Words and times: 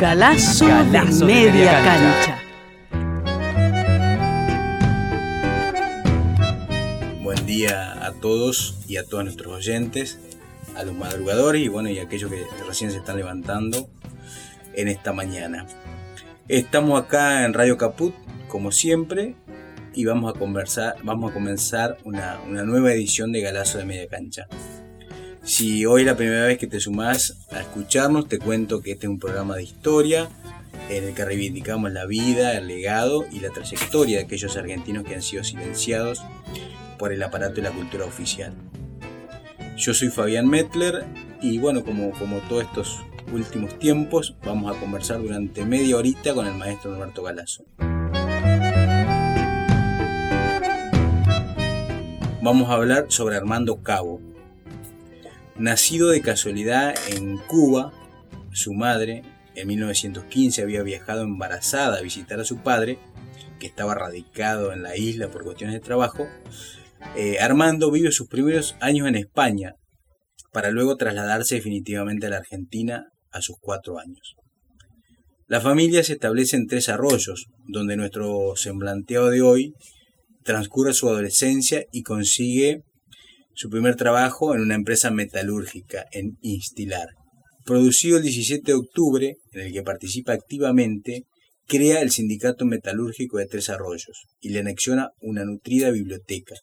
Galazo, 0.00 0.66
Galazo 0.66 1.24
de 1.26 1.34
de 1.34 1.34
media, 1.34 1.52
media 1.52 1.84
cancha. 1.84 2.42
cancha. 2.90 3.22
Buen 7.22 7.46
día 7.46 8.04
a 8.04 8.12
todos 8.12 8.80
y 8.88 8.96
a 8.96 9.04
todos 9.04 9.24
nuestros 9.24 9.54
oyentes, 9.54 10.18
a 10.74 10.82
los 10.82 10.96
madrugadores 10.96 11.62
y 11.62 11.68
bueno, 11.68 11.90
y 11.90 12.00
a 12.00 12.02
aquellos 12.02 12.28
que 12.28 12.44
recién 12.66 12.90
se 12.90 12.98
están 12.98 13.16
levantando 13.18 13.88
en 14.74 14.88
esta 14.88 15.12
mañana. 15.12 15.64
Estamos 16.48 17.00
acá 17.00 17.44
en 17.44 17.54
Radio 17.54 17.78
Caput, 17.78 18.14
como 18.48 18.72
siempre, 18.72 19.36
y 19.94 20.04
vamos 20.06 20.34
a 20.34 20.38
conversar, 20.38 20.96
vamos 21.04 21.30
a 21.30 21.34
comenzar 21.34 21.98
una, 22.02 22.40
una 22.48 22.64
nueva 22.64 22.92
edición 22.92 23.30
de 23.30 23.42
Galazo 23.42 23.78
de 23.78 23.84
Media 23.84 24.08
Cancha. 24.08 24.48
Si 25.44 25.84
hoy 25.84 26.00
es 26.00 26.06
la 26.06 26.16
primera 26.16 26.46
vez 26.46 26.56
que 26.56 26.66
te 26.66 26.80
sumás 26.80 27.36
a 27.52 27.60
escucharnos, 27.60 28.28
te 28.28 28.38
cuento 28.38 28.80
que 28.80 28.92
este 28.92 29.04
es 29.06 29.10
un 29.10 29.18
programa 29.18 29.56
de 29.56 29.64
historia 29.64 30.30
en 30.88 31.04
el 31.04 31.14
que 31.14 31.22
reivindicamos 31.22 31.92
la 31.92 32.06
vida, 32.06 32.56
el 32.56 32.66
legado 32.66 33.26
y 33.30 33.40
la 33.40 33.50
trayectoria 33.50 34.16
de 34.16 34.24
aquellos 34.24 34.56
argentinos 34.56 35.04
que 35.04 35.14
han 35.14 35.22
sido 35.22 35.44
silenciados 35.44 36.22
por 36.98 37.12
el 37.12 37.22
aparato 37.22 37.56
de 37.56 37.62
la 37.62 37.72
cultura 37.72 38.06
oficial. 38.06 38.54
Yo 39.76 39.92
soy 39.92 40.08
Fabián 40.08 40.48
Metler 40.48 41.04
y 41.42 41.58
bueno, 41.58 41.84
como, 41.84 42.12
como 42.12 42.38
todos 42.48 42.62
estos 42.62 43.02
últimos 43.30 43.78
tiempos, 43.78 44.36
vamos 44.46 44.74
a 44.74 44.80
conversar 44.80 45.20
durante 45.20 45.66
media 45.66 45.98
horita 45.98 46.32
con 46.32 46.46
el 46.46 46.54
maestro 46.54 46.90
Norberto 46.92 47.22
Galazo. 47.22 47.66
Vamos 52.40 52.70
a 52.70 52.74
hablar 52.74 53.06
sobre 53.08 53.36
Armando 53.36 53.82
Cabo. 53.82 54.33
Nacido 55.56 56.10
de 56.10 56.20
casualidad 56.20 56.94
en 57.10 57.38
Cuba, 57.38 57.92
su 58.52 58.72
madre 58.72 59.22
en 59.54 59.68
1915 59.68 60.62
había 60.62 60.82
viajado 60.82 61.22
embarazada 61.22 61.98
a 61.98 62.02
visitar 62.02 62.40
a 62.40 62.44
su 62.44 62.58
padre, 62.58 62.98
que 63.60 63.68
estaba 63.68 63.94
radicado 63.94 64.72
en 64.72 64.82
la 64.82 64.96
isla 64.96 65.28
por 65.28 65.44
cuestiones 65.44 65.74
de 65.74 65.80
trabajo. 65.80 66.26
Eh, 67.16 67.38
Armando 67.38 67.92
vive 67.92 68.10
sus 68.10 68.26
primeros 68.26 68.74
años 68.80 69.06
en 69.06 69.14
España, 69.14 69.74
para 70.52 70.70
luego 70.70 70.96
trasladarse 70.96 71.54
definitivamente 71.54 72.26
a 72.26 72.30
la 72.30 72.38
Argentina 72.38 73.06
a 73.30 73.40
sus 73.40 73.56
cuatro 73.60 73.98
años. 73.98 74.34
La 75.46 75.60
familia 75.60 76.02
se 76.02 76.14
establece 76.14 76.56
en 76.56 76.66
Tres 76.66 76.88
Arroyos, 76.88 77.46
donde 77.68 77.96
nuestro 77.96 78.56
semblanteado 78.56 79.30
de 79.30 79.42
hoy 79.42 79.74
transcurre 80.42 80.94
su 80.94 81.08
adolescencia 81.08 81.84
y 81.92 82.02
consigue 82.02 82.82
su 83.54 83.70
primer 83.70 83.96
trabajo 83.96 84.54
en 84.54 84.60
una 84.60 84.74
empresa 84.74 85.10
metalúrgica 85.10 86.06
en 86.12 86.36
Instilar. 86.40 87.08
Producido 87.64 88.18
el 88.18 88.24
17 88.24 88.62
de 88.64 88.74
octubre, 88.78 89.36
en 89.52 89.60
el 89.60 89.72
que 89.72 89.82
participa 89.82 90.32
activamente, 90.32 91.24
crea 91.66 92.02
el 92.02 92.10
Sindicato 92.10 92.66
Metalúrgico 92.66 93.38
de 93.38 93.46
Tres 93.46 93.70
Arroyos 93.70 94.26
y 94.40 94.50
le 94.50 94.60
anexiona 94.60 95.10
una 95.20 95.44
nutrida 95.44 95.90
biblioteca 95.90 96.56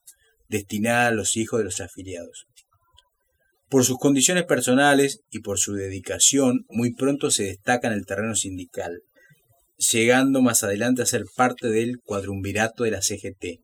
destinada 0.48 1.08
a 1.08 1.12
los 1.12 1.38
hijos 1.38 1.60
de 1.60 1.66
los 1.66 1.80
afiliados. 1.80 2.46
Por 3.70 3.86
sus 3.86 3.98
condiciones 3.98 4.44
personales 4.44 5.22
y 5.32 5.40
por 5.40 5.58
su 5.58 5.74
dedicación, 5.74 6.66
muy 6.70 6.94
pronto 6.94 7.32
se 7.32 7.44
destaca 7.44 7.88
en 7.88 7.94
el 7.94 8.06
terreno 8.06 8.36
sindical, 8.36 9.00
llegando 9.92 10.42
más 10.42 10.64
adelante 10.64 11.02
a 11.02 11.06
ser 11.06 11.24
parte 11.36 11.70
del 11.70 12.00
cuadrumvirato 12.04 12.84
de 12.84 12.92
la 12.92 13.02
CGT, 13.02 13.62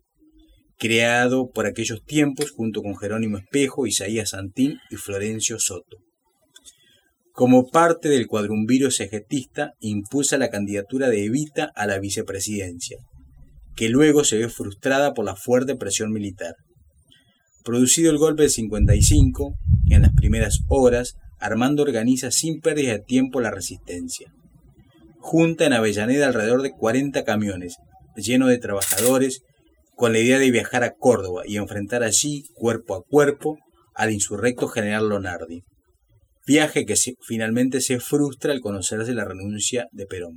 creado 0.77 1.49
por 1.49 1.65
aquellos 1.65 2.03
tiempos 2.03 2.51
junto 2.51 2.81
con 2.81 2.95
Jerónimo 2.95 3.37
Espejo, 3.37 3.87
Isaías 3.87 4.29
Santín 4.29 4.77
y 4.89 4.95
Florencio 4.95 5.59
Soto. 5.59 5.97
Como 7.31 7.67
parte 7.67 8.09
del 8.09 8.27
cuadrumviro 8.27 8.89
cegetista, 8.89 9.73
impulsa 9.79 10.37
la 10.37 10.49
candidatura 10.49 11.09
de 11.09 11.25
Evita 11.25 11.71
a 11.75 11.85
la 11.85 11.99
vicepresidencia, 11.99 12.97
que 13.75 13.89
luego 13.89 14.23
se 14.23 14.37
ve 14.37 14.49
frustrada 14.49 15.13
por 15.13 15.25
la 15.25 15.35
fuerte 15.35 15.75
presión 15.75 16.11
militar. 16.11 16.55
Producido 17.63 18.09
el 18.09 18.17
golpe 18.17 18.43
del 18.43 18.51
55, 18.51 19.53
en 19.89 20.01
las 20.01 20.13
primeras 20.13 20.61
horas, 20.67 21.15
Armando 21.39 21.83
organiza 21.83 22.31
sin 22.31 22.59
pérdida 22.59 22.93
de 22.93 22.99
tiempo 22.99 23.39
la 23.41 23.51
resistencia. 23.51 24.31
Junta 25.19 25.65
en 25.65 25.73
Avellaneda 25.73 26.27
alrededor 26.27 26.63
de 26.63 26.71
40 26.71 27.23
camiones, 27.23 27.75
llenos 28.15 28.49
de 28.49 28.57
trabajadores, 28.57 29.41
con 29.97 30.13
la 30.13 30.19
idea 30.19 30.37
de 30.37 30.51
viajar 30.51 30.83
a 30.83 30.91
Córdoba 30.91 31.41
y 31.47 31.57
enfrentar 31.57 32.03
allí, 32.03 32.43
cuerpo 32.53 32.93
a 32.93 33.01
cuerpo, 33.01 33.57
al 33.95 34.13
insurrecto 34.13 34.67
general 34.67 35.09
Lonardi. 35.09 35.63
Viaje 36.45 36.85
que 36.85 36.93
finalmente 37.27 37.81
se 37.81 37.99
frustra 37.99 38.53
al 38.53 38.61
conocerse 38.61 39.15
la 39.15 39.25
renuncia 39.25 39.87
de 39.91 40.05
Perón. 40.05 40.35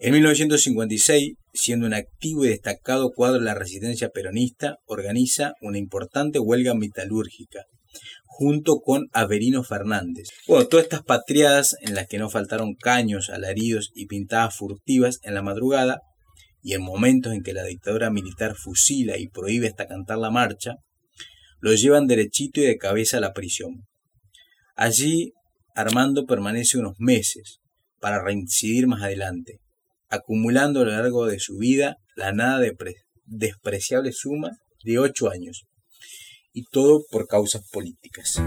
En 0.00 0.12
1956, 0.12 1.34
siendo 1.54 1.86
un 1.86 1.94
activo 1.94 2.44
y 2.44 2.48
destacado 2.48 3.12
cuadro 3.14 3.38
de 3.38 3.44
la 3.44 3.54
resistencia 3.54 4.08
peronista, 4.08 4.78
organiza 4.86 5.52
una 5.60 5.78
importante 5.78 6.40
huelga 6.40 6.74
metalúrgica, 6.74 7.62
junto 8.24 8.80
con 8.80 9.06
Averino 9.12 9.62
Fernández. 9.62 10.30
Bueno, 10.48 10.66
todas 10.66 10.82
estas 10.82 11.04
patriadas 11.04 11.76
en 11.80 11.94
las 11.94 12.08
que 12.08 12.18
no 12.18 12.28
faltaron 12.28 12.74
caños, 12.74 13.30
alaridos 13.30 13.92
y 13.94 14.06
pintadas 14.06 14.56
furtivas 14.56 15.20
en 15.22 15.34
la 15.34 15.42
madrugada, 15.42 16.00
y 16.68 16.74
en 16.74 16.82
momentos 16.82 17.32
en 17.32 17.42
que 17.42 17.54
la 17.54 17.64
dictadura 17.64 18.10
militar 18.10 18.54
fusila 18.54 19.16
y 19.16 19.28
prohíbe 19.28 19.68
hasta 19.68 19.86
cantar 19.86 20.18
la 20.18 20.30
marcha, 20.30 20.74
lo 21.60 21.72
llevan 21.72 22.06
derechito 22.06 22.60
y 22.60 22.66
de 22.66 22.76
cabeza 22.76 23.16
a 23.16 23.20
la 23.20 23.32
prisión. 23.32 23.86
Allí 24.76 25.32
Armando 25.74 26.26
permanece 26.26 26.76
unos 26.76 26.96
meses 26.98 27.60
para 28.00 28.22
reincidir 28.22 28.86
más 28.86 29.02
adelante, 29.02 29.60
acumulando 30.10 30.82
a 30.82 30.84
lo 30.84 30.90
largo 30.90 31.24
de 31.24 31.38
su 31.38 31.56
vida 31.56 31.96
la 32.16 32.32
nada 32.32 32.60
despreciable 33.24 34.12
suma 34.12 34.50
de 34.84 34.98
ocho 34.98 35.30
años, 35.30 35.64
y 36.52 36.64
todo 36.64 37.02
por 37.10 37.28
causas 37.28 37.66
políticas. 37.72 38.42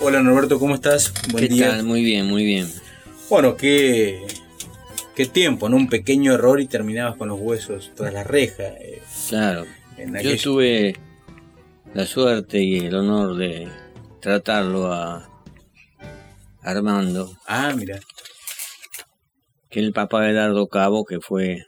Hola 0.00 0.20
Norberto, 0.20 0.58
¿cómo 0.58 0.74
estás? 0.74 1.14
Buen 1.30 1.46
¿Qué 1.46 1.54
día. 1.54 1.68
Tal? 1.68 1.84
Muy 1.84 2.02
bien, 2.02 2.26
muy 2.26 2.44
bien. 2.44 2.66
Bueno, 3.32 3.56
qué, 3.56 4.26
qué 5.16 5.24
tiempo, 5.24 5.70
¿no? 5.70 5.78
Un 5.78 5.88
pequeño 5.88 6.34
error 6.34 6.60
y 6.60 6.66
terminabas 6.66 7.16
con 7.16 7.28
los 7.28 7.40
huesos 7.40 7.90
tras 7.94 8.12
la 8.12 8.24
reja. 8.24 8.64
Eh, 8.64 9.00
claro. 9.30 9.64
Yo 10.22 10.36
tuve 10.36 10.96
la 11.94 12.04
suerte 12.04 12.62
y 12.62 12.80
el 12.80 12.94
honor 12.94 13.38
de 13.38 13.68
tratarlo 14.20 14.92
a 14.92 15.30
Armando. 16.60 17.34
Ah, 17.46 17.72
mira. 17.74 18.00
Que 19.70 19.80
el 19.80 19.94
papá 19.94 20.20
de 20.24 20.34
Dardo 20.34 20.68
Cabo, 20.68 21.06
que 21.06 21.18
fue 21.18 21.64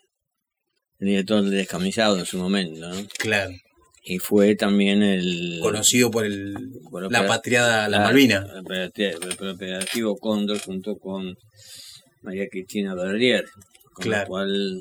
el 0.98 1.06
director 1.06 1.40
del 1.40 1.50
descamisado 1.50 2.18
en 2.18 2.26
su 2.26 2.36
momento, 2.36 2.86
¿no? 2.90 3.08
Claro. 3.16 3.54
Y 4.06 4.18
fue 4.18 4.54
también 4.54 5.02
el... 5.02 5.58
Conocido 5.62 6.10
por 6.10 6.26
el 6.26 6.54
por 6.90 7.10
la 7.10 7.26
patriada 7.26 7.88
La, 7.88 7.98
la 7.98 8.04
Malvina. 8.04 8.46
El 8.96 9.48
operativo 9.48 10.16
Cóndor 10.16 10.58
junto 10.58 10.96
con 10.96 11.34
María 12.22 12.46
Cristina 12.50 12.94
Berrier. 12.94 13.46
Con 13.94 14.04
claro. 14.04 14.22
la 14.22 14.26
cual 14.28 14.80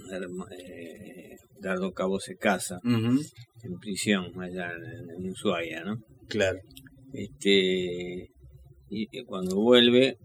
eh, 0.59 1.37
Dardo 1.59 1.93
Cabo 1.93 2.19
se 2.19 2.35
casa 2.35 2.79
uh 2.83 2.89
-huh. 2.89 3.19
en 3.63 3.79
prisión 3.79 4.25
allá 4.41 4.71
en, 4.73 5.23
en 5.25 5.29
Ushuaia, 5.29 5.83
¿no? 5.83 5.97
Claro. 6.27 6.59
Este, 7.13 8.29
y, 8.89 9.07
y 9.11 9.23
cuando 9.23 9.55
vuelve, 9.55 10.17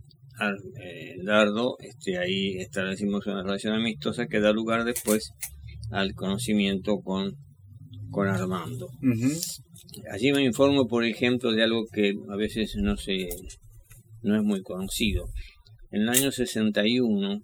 eh, 0.83 1.17
Dardo, 1.23 1.77
este, 1.81 2.19
ahí 2.19 2.57
establecimos 2.59 3.27
una 3.27 3.43
relación 3.43 3.75
amistosa 3.75 4.27
que 4.27 4.41
da 4.41 4.53
lugar 4.53 4.85
después 4.85 5.33
al 5.91 6.15
conocimiento 6.15 7.01
con, 7.01 7.37
con 8.11 8.29
Armando. 8.29 8.87
Uh 8.87 9.07
-huh. 9.15 9.63
Allí 10.13 10.33
me 10.33 10.43
informo, 10.45 10.87
por 10.87 11.05
ejemplo, 11.05 11.53
de 11.53 11.63
algo 11.63 11.85
que 11.93 12.13
a 12.29 12.37
veces 12.37 12.75
no 12.77 12.97
se 12.97 13.29
no 14.23 14.37
es 14.37 14.43
muy 14.43 14.63
conocido. 14.63 15.27
En 15.91 16.03
el 16.03 16.09
año 16.09 16.31
61, 16.33 17.41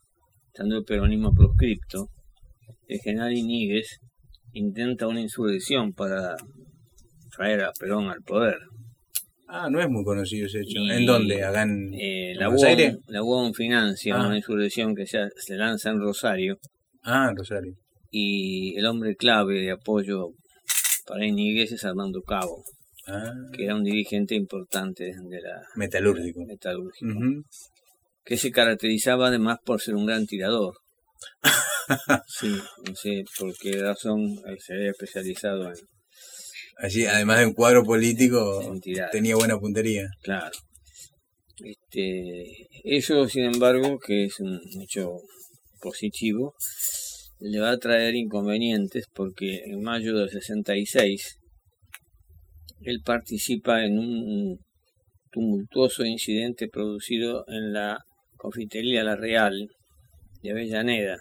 estando 0.52 0.76
el 0.78 0.84
peronismo 0.84 1.32
proscripto, 1.32 2.08
el 2.88 2.98
general 3.00 3.32
Iníguez 3.32 3.98
intenta 4.52 5.06
una 5.06 5.20
insurrección 5.20 5.92
para 5.92 6.36
traer 7.36 7.62
a 7.64 7.72
Perón 7.78 8.08
al 8.08 8.22
poder. 8.22 8.58
Ah, 9.48 9.68
no 9.70 9.80
es 9.80 9.88
muy 9.88 10.04
conocido 10.04 10.46
ese 10.46 10.58
hecho. 10.60 10.78
Y, 10.80 10.90
¿En 10.90 11.06
dónde? 11.06 11.42
¿Acá 11.44 11.62
en, 11.62 11.92
Eh, 11.94 12.34
la, 12.36 12.48
Aires? 12.66 12.96
la 13.08 13.22
UOM 13.22 13.52
financia 13.52 14.14
Ah. 14.16 14.26
una 14.26 14.36
insurrección 14.36 14.94
que 14.94 15.06
se, 15.06 15.18
se 15.36 15.56
lanza 15.56 15.90
en 15.90 16.00
Rosario 16.00 16.58
Ah, 17.02 17.28
en 17.30 17.36
Rosario. 17.36 17.74
y 18.10 18.74
el 18.76 18.86
hombre 18.86 19.14
clave 19.16 19.60
de 19.60 19.70
apoyo 19.72 20.28
para 21.06 21.24
es 21.24 21.84
Armando 21.84 22.22
Cabo, 22.22 22.64
Ah, 23.06 23.34
que 23.52 23.64
era 23.64 23.74
un 23.74 23.84
dirigente 23.84 24.34
importante 24.34 25.04
de 25.04 25.40
la 25.42 25.62
metalúrgico. 25.76 26.40
que 28.24 28.38
se 28.38 28.50
caracterizaba 28.50 29.28
además 29.28 29.58
por 29.64 29.80
ser 29.80 29.94
un 29.94 30.06
gran 30.06 30.26
tirador. 30.26 30.76
Sí, 32.26 32.48
no 32.86 32.96
sé 32.96 33.24
por 33.38 33.54
qué 33.58 33.78
razón 33.78 34.40
se 34.58 34.72
había 34.72 34.90
especializado 34.92 35.68
en, 35.68 35.76
Allí, 36.78 37.04
además 37.04 37.40
de 37.40 37.46
un 37.46 37.52
cuadro 37.52 37.84
político, 37.84 38.74
tenía 39.12 39.36
buena 39.36 39.58
puntería. 39.58 40.08
Claro. 40.22 40.56
Este, 41.62 42.68
eso, 42.84 43.28
sin 43.28 43.44
embargo, 43.44 43.98
que 43.98 44.24
es 44.24 44.40
un 44.40 44.60
hecho 44.82 45.18
positivo, 45.80 46.54
le 47.40 47.60
va 47.60 47.72
a 47.72 47.78
traer 47.78 48.14
inconvenientes 48.14 49.06
porque 49.12 49.64
en 49.64 49.82
mayo 49.82 50.16
del 50.16 50.30
66 50.30 51.38
él 52.82 53.00
participa 53.04 53.84
en 53.84 53.98
un 53.98 54.58
tumultuoso 55.30 56.04
incidente 56.04 56.68
producido 56.68 57.44
en 57.48 57.72
la 57.72 57.98
confitería 58.36 59.02
La 59.02 59.16
Real 59.16 59.68
de 60.42 60.50
Avellaneda, 60.50 61.18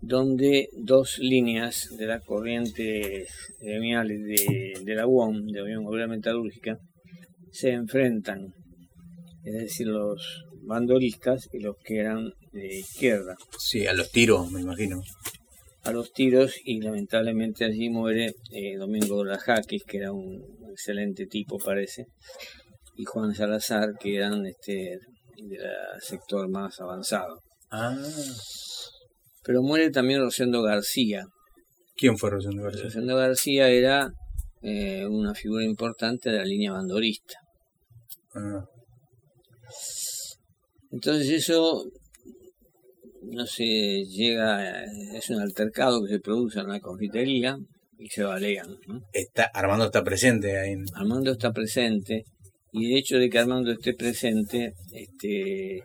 donde 0.00 0.68
dos 0.72 1.18
líneas 1.18 1.88
de 1.96 2.06
la 2.06 2.20
corriente 2.20 3.26
gremial 3.60 4.08
de, 4.08 4.80
de 4.84 4.94
la 4.94 5.06
UOM, 5.06 5.46
de 5.46 5.58
la 5.58 5.64
Unión 5.64 5.86
Obrera 5.86 6.08
Metalúrgica, 6.08 6.78
se 7.50 7.70
enfrentan, 7.70 8.52
es 9.44 9.54
decir, 9.54 9.86
los 9.86 10.44
bandolistas 10.68 11.48
y 11.52 11.58
los 11.60 11.76
que 11.82 11.98
eran 11.98 12.32
de 12.52 12.78
izquierda, 12.78 13.36
Sí, 13.58 13.86
a 13.86 13.94
los 13.94 14.10
tiros, 14.10 14.50
me 14.52 14.60
imagino. 14.60 15.02
a 15.82 15.90
los 15.92 16.12
tiros 16.12 16.54
y 16.64 16.80
lamentablemente 16.80 17.64
allí 17.64 17.88
muere 17.88 18.34
eh, 18.52 18.76
Domingo 18.76 19.24
Lajaquis, 19.24 19.82
que 19.84 19.96
era 19.96 20.12
un 20.12 20.44
excelente 20.70 21.26
tipo 21.26 21.58
parece, 21.58 22.06
y 22.96 23.04
Juan 23.04 23.34
Salazar, 23.34 23.94
que 23.98 24.16
eran 24.16 24.46
este 24.46 24.98
del 25.36 25.60
sector 26.00 26.48
más 26.48 26.80
avanzado. 26.80 27.40
Ah. 27.70 27.96
Pero 29.44 29.62
muere 29.62 29.90
también 29.90 30.20
Rosendo 30.20 30.62
García, 30.62 31.24
¿Quién 31.96 32.16
fue 32.16 32.30
Rosendo 32.30 32.62
García? 32.62 32.84
Rosendo 32.84 33.16
García 33.16 33.68
era 33.68 34.12
eh, 34.62 35.04
una 35.06 35.34
figura 35.34 35.64
importante 35.64 36.30
de 36.30 36.38
la 36.38 36.44
línea 36.44 36.72
bandorista. 36.72 37.34
Ah. 38.34 38.64
Entonces 40.90 41.28
eso, 41.30 41.84
no 43.22 43.46
sé, 43.46 44.04
llega, 44.04 44.84
es 45.14 45.30
un 45.30 45.40
altercado 45.40 46.02
que 46.02 46.14
se 46.14 46.20
produce 46.20 46.60
en 46.60 46.68
la 46.68 46.80
confitería 46.80 47.58
y 47.98 48.08
se 48.08 48.22
balean. 48.22 48.76
¿no? 48.86 49.02
Está, 49.12 49.44
Armando 49.54 49.86
está 49.86 50.02
presente 50.02 50.58
ahí. 50.58 50.74
Armando 50.94 51.32
está 51.32 51.52
presente 51.52 52.24
y 52.72 52.92
el 52.92 52.98
hecho 52.98 53.18
de 53.18 53.28
que 53.28 53.38
Armando 53.38 53.72
esté 53.72 53.94
presente 53.94 54.74
este, 54.92 55.82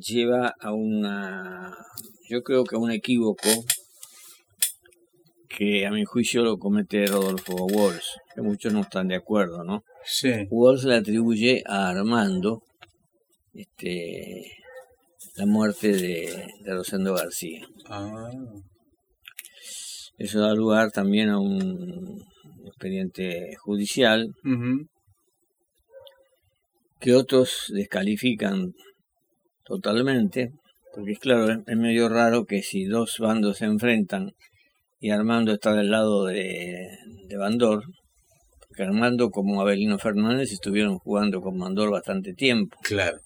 lleva 0.00 0.54
a 0.60 0.72
una, 0.72 1.76
yo 2.28 2.42
creo 2.42 2.64
que 2.64 2.76
a 2.76 2.78
un 2.78 2.90
equívoco 2.90 3.48
que 5.48 5.86
a 5.86 5.90
mi 5.90 6.04
juicio 6.04 6.42
lo 6.42 6.58
comete 6.58 7.06
Rodolfo 7.06 7.66
Walsh, 7.66 8.16
que 8.34 8.42
muchos 8.42 8.72
no 8.72 8.80
están 8.80 9.08
de 9.08 9.16
acuerdo, 9.16 9.64
¿no? 9.64 9.84
Sí. 10.04 10.46
Walsh 10.50 10.84
le 10.84 10.96
atribuye 10.96 11.62
a 11.66 11.90
Armando 11.90 12.62
este, 13.54 14.52
la 15.36 15.46
muerte 15.46 15.88
de, 15.92 16.46
de 16.64 16.74
Rosendo 16.74 17.14
García. 17.14 17.66
Ah. 17.88 18.30
Eso 20.18 20.40
da 20.40 20.54
lugar 20.54 20.90
también 20.90 21.30
a 21.30 21.38
un 21.38 22.22
expediente 22.66 23.56
judicial 23.56 24.28
que 27.00 27.14
otros 27.14 27.72
descalifican 27.74 28.72
totalmente, 29.64 30.52
porque 30.94 31.12
es 31.12 31.18
claro, 31.18 31.50
es, 31.50 31.58
es 31.66 31.76
medio 31.76 32.08
raro 32.08 32.44
que 32.44 32.62
si 32.62 32.84
dos 32.84 33.18
bandos 33.18 33.58
se 33.58 33.64
enfrentan 33.64 34.32
y 35.00 35.10
Armando 35.10 35.52
está 35.52 35.72
del 35.72 35.90
lado 35.90 36.26
de, 36.26 36.88
de 37.26 37.36
Bandor, 37.36 37.82
porque 38.68 38.84
Armando 38.84 39.30
como 39.30 39.60
Abelino 39.60 39.98
Fernández 39.98 40.52
estuvieron 40.52 40.98
jugando 40.98 41.40
con 41.40 41.58
Bandor 41.58 41.90
bastante 41.90 42.34
tiempo. 42.34 42.78
Claro. 42.82 43.18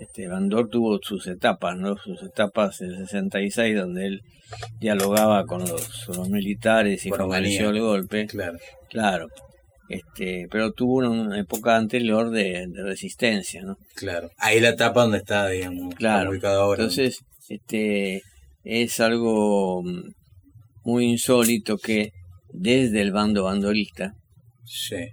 Este, 0.00 0.28
Bandor 0.28 0.68
tuvo 0.68 0.98
sus 1.02 1.26
etapas, 1.26 1.76
¿no? 1.76 1.96
Sus 1.96 2.22
etapas 2.22 2.78
del 2.78 2.96
66, 2.98 3.76
donde 3.76 4.06
él 4.06 4.20
dialogaba 4.80 5.44
con 5.44 5.60
los, 5.60 6.04
con 6.06 6.16
los 6.16 6.28
militares 6.28 7.04
y 7.04 7.10
favoreció 7.10 7.70
el 7.70 7.80
golpe. 7.80 8.26
Claro. 8.26 8.58
Claro. 8.88 9.26
Este, 9.88 10.46
pero 10.50 10.72
tuvo 10.72 10.98
una, 10.98 11.38
época 11.38 11.76
anterior 11.76 12.30
de, 12.30 12.66
de 12.68 12.82
resistencia, 12.82 13.62
¿no? 13.62 13.76
Claro. 13.94 14.30
Ahí 14.36 14.60
la 14.60 14.70
etapa 14.70 15.02
donde 15.02 15.18
está, 15.18 15.48
digamos, 15.48 15.94
Claro. 15.94 16.30
ubicado 16.30 16.62
ahora. 16.62 16.82
Entonces, 16.82 17.20
este, 17.48 18.22
es 18.64 19.00
algo 19.00 19.82
mm, 19.82 20.12
muy 20.84 21.06
insólito 21.06 21.78
que 21.78 22.12
desde 22.52 23.00
el 23.00 23.12
bando 23.12 23.44
bandorista, 23.44 24.12
Sí. 24.64 25.06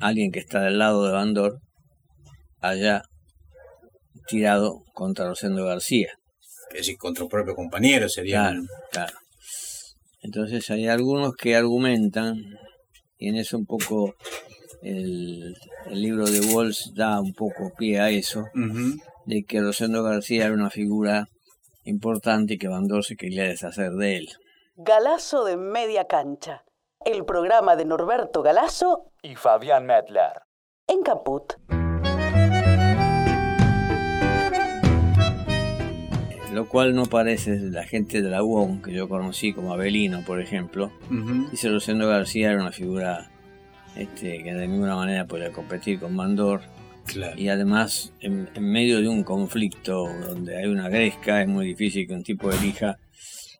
alguien 0.00 0.32
que 0.32 0.38
está 0.40 0.62
del 0.62 0.78
lado 0.78 1.06
de 1.06 1.12
Bandor 1.12 1.58
haya 2.60 3.02
tirado 4.26 4.82
contra 4.94 5.26
Rosendo 5.26 5.64
García. 5.64 6.12
Es 6.70 6.78
decir, 6.78 6.96
contra 6.98 7.24
un 7.24 7.30
propio 7.30 7.54
compañero 7.54 8.08
sería. 8.08 8.50
Claro, 8.50 8.62
claro. 8.90 9.12
Entonces 10.22 10.70
hay 10.70 10.86
algunos 10.88 11.34
que 11.34 11.56
argumentan, 11.56 12.36
y 13.16 13.28
en 13.28 13.36
eso 13.36 13.58
un 13.58 13.66
poco 13.66 14.14
el, 14.82 15.54
el 15.86 16.02
libro 16.02 16.26
de 16.26 16.40
Walsh 16.40 16.92
da 16.94 17.20
un 17.20 17.32
poco 17.34 17.72
pie 17.76 18.00
a 18.00 18.10
eso, 18.10 18.44
de 19.26 19.42
que 19.44 19.60
Rosendo 19.60 20.02
García 20.02 20.46
era 20.46 20.54
una 20.54 20.70
figura 20.70 21.26
importante 21.84 22.54
y 22.54 22.58
que 22.58 22.68
Bandor 22.68 23.04
se 23.04 23.16
quería 23.16 23.44
deshacer 23.44 23.90
de 23.92 24.18
él. 24.18 24.28
Galazo 24.76 25.44
de 25.44 25.56
media 25.56 26.06
cancha. 26.06 26.64
El 27.04 27.24
programa 27.24 27.74
de 27.74 27.84
Norberto 27.84 28.42
Galazo 28.42 29.10
y 29.22 29.34
Fabián 29.34 29.86
Medler. 29.86 30.34
en 30.86 31.02
Caput. 31.02 31.54
Lo 36.52 36.68
cual 36.68 36.94
no 36.94 37.06
parece 37.06 37.58
la 37.58 37.84
gente 37.84 38.20
de 38.20 38.28
la 38.28 38.42
UOM, 38.42 38.82
que 38.82 38.92
yo 38.92 39.08
conocí 39.08 39.52
como 39.52 39.72
Abelino, 39.72 40.22
por 40.24 40.40
ejemplo. 40.40 40.92
Ujú. 41.10 41.48
Dice 41.50 41.68
Rosendo 41.70 42.06
García 42.06 42.50
era 42.50 42.60
una 42.60 42.72
figura 42.72 43.30
este, 43.96 44.42
que 44.42 44.52
de 44.52 44.68
ninguna 44.68 44.96
manera 44.96 45.26
podía 45.26 45.50
competir 45.50 45.98
con. 45.98 46.16
Claro. 47.04 47.36
Y 47.36 47.48
además, 47.48 48.12
en, 48.20 48.48
en 48.54 48.64
medio 48.70 49.00
de 49.00 49.08
un 49.08 49.24
conflicto 49.24 50.06
donde 50.28 50.56
hay 50.56 50.66
una 50.66 50.88
gresca, 50.88 51.42
es 51.42 51.48
muy 51.48 51.66
difícil 51.66 52.06
que 52.06 52.14
un 52.14 52.22
tipo 52.22 52.52
elija 52.52 52.96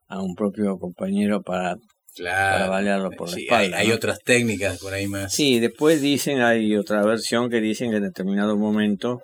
a 0.09 0.23
un 0.23 0.35
propio 0.35 0.79
compañero 0.79 1.43
para... 1.43 1.77
Claro. 2.15 2.59
para 2.59 2.69
balearlo 2.69 3.11
por 3.11 3.31
la 3.31 3.35
Sí, 3.35 3.43
espalda, 3.45 3.79
Hay, 3.79 3.87
hay 3.87 3.93
otras 3.93 4.19
técnicas 4.23 4.79
por 4.79 4.93
ahí 4.93 5.07
más. 5.09 5.33
Sí, 5.33 5.61
después 5.61 6.03
dicen, 6.03 6.43
hay 6.43 6.77
otra 6.77 7.03
versión 7.03 7.49
que 7.49 7.63
dicen 7.63 7.91
que 7.91 7.97
en 7.97 8.03
determinado 8.03 8.57
momento, 8.59 9.23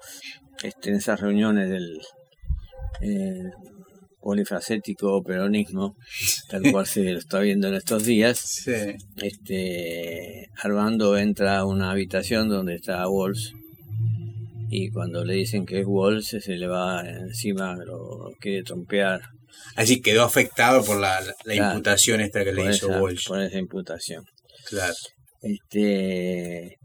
este, 0.63 0.89
en 0.91 0.97
esas 0.97 1.21
reuniones 1.21 1.69
del 1.69 2.01
eh, 3.01 3.51
polifacético 4.21 5.23
peronismo, 5.23 5.97
tal 6.49 6.71
cual 6.73 6.87
se 6.87 7.05
lo 7.13 7.19
está 7.19 7.41
viendo 7.41 7.69
en 7.69 7.75
estos 7.75 8.05
días, 8.05 8.39
Sí. 8.39 8.73
este 9.23 10.49
Armando 10.63 11.17
entra 11.17 11.59
a 11.59 11.65
una 11.65 11.91
habitación 11.93 12.49
donde 12.49 12.75
está 12.75 13.09
Walsh 13.09 13.53
y 14.71 14.91
cuando 14.91 15.25
le 15.25 15.35
dicen 15.35 15.65
que 15.65 15.81
es 15.81 15.87
Walsh 15.87 16.39
se 16.41 16.57
le 16.57 16.67
va 16.67 17.09
encima, 17.09 17.77
lo 17.85 18.31
quiere 18.41 18.63
trompear 18.63 19.21
Así 19.77 20.01
quedó 20.01 20.23
afectado 20.25 20.85
por 20.85 21.01
la, 21.01 21.21
la- 21.21 21.35
la 21.45 21.55
Claro. 21.55 21.71
imputación 21.73 22.21
esta 22.21 22.45
que 22.45 22.53
le 22.53 22.63
hizo 22.71 22.91
esa, 22.91 23.01
Walsh. 23.03 23.27
por 23.29 23.41
esa 23.41 23.59
imputación. 23.59 24.25
Claro. 24.69 24.95
Este, 25.43 26.77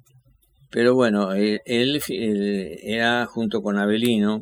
pero 0.72 0.96
bueno, 0.96 1.34
él, 1.34 1.60
él, 1.66 2.02
él 2.10 2.80
era 2.84 3.26
junto 3.26 3.62
con 3.62 3.78
Abelino, 3.78 4.42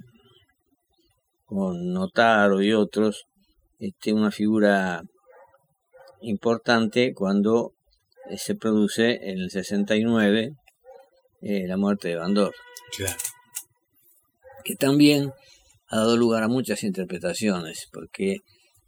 con 1.51 1.91
Notaro 1.91 2.61
y 2.61 2.71
otros, 2.71 3.25
este, 3.77 4.13
una 4.13 4.31
figura 4.31 5.03
importante 6.21 7.13
cuando 7.13 7.73
eh, 8.29 8.37
se 8.37 8.55
produce 8.55 9.19
en 9.29 9.37
el 9.39 9.51
69 9.51 10.53
eh, 11.41 11.67
la 11.67 11.75
muerte 11.75 12.07
de 12.07 12.15
Bandor, 12.15 12.53
Claro. 12.95 13.17
que 14.63 14.75
también 14.75 15.31
ha 15.89 15.97
dado 15.97 16.15
lugar 16.15 16.43
a 16.43 16.47
muchas 16.47 16.83
interpretaciones, 16.83 17.89
porque 17.91 18.37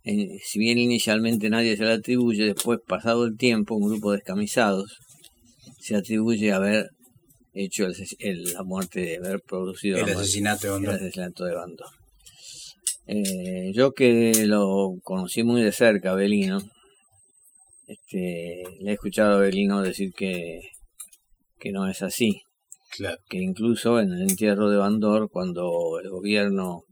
eh, 0.05 0.39
si 0.41 0.59
bien 0.59 0.77
inicialmente 0.77 1.49
nadie 1.49 1.75
se 1.75 1.83
la 1.83 1.95
atribuye, 1.95 2.45
después, 2.45 2.79
pasado 2.87 3.25
el 3.25 3.35
tiempo, 3.35 3.75
un 3.75 3.89
grupo 3.89 4.11
de 4.11 4.19
descamisados 4.19 4.99
se 5.81 5.97
atribuye 5.97 6.53
a 6.53 6.57
haber 6.57 6.91
hecho 7.53 7.87
el, 8.19 8.53
la 8.53 8.63
muerte, 8.63 9.01
de 9.01 9.17
haber 9.17 9.41
producido 9.41 9.97
el 9.97 10.13
asesinato 10.13 10.67
de 10.67 10.71
Bandor. 10.71 10.93
El 10.93 10.95
asesinato 11.01 11.43
de 11.43 11.55
Bandor. 11.55 12.02
Eh, 13.05 13.71
yo 13.73 13.91
que 13.91 14.45
lo 14.45 14.95
conocí 15.03 15.43
muy 15.43 15.61
de 15.61 15.71
cerca, 15.71 16.11
Abelino, 16.11 16.59
este, 17.87 18.63
le 18.79 18.91
he 18.91 18.93
escuchado 18.93 19.33
a 19.33 19.35
Abelino 19.35 19.81
decir 19.81 20.11
que, 20.13 20.61
que 21.59 21.71
no 21.71 21.87
es 21.87 22.01
así. 22.01 22.41
Claro. 22.91 23.17
Que 23.27 23.39
incluso 23.39 23.99
en 23.99 24.11
el 24.13 24.21
entierro 24.21 24.69
de 24.69 24.77
Bandor, 24.77 25.29
cuando 25.29 25.99
el 26.01 26.09
gobierno 26.09 26.83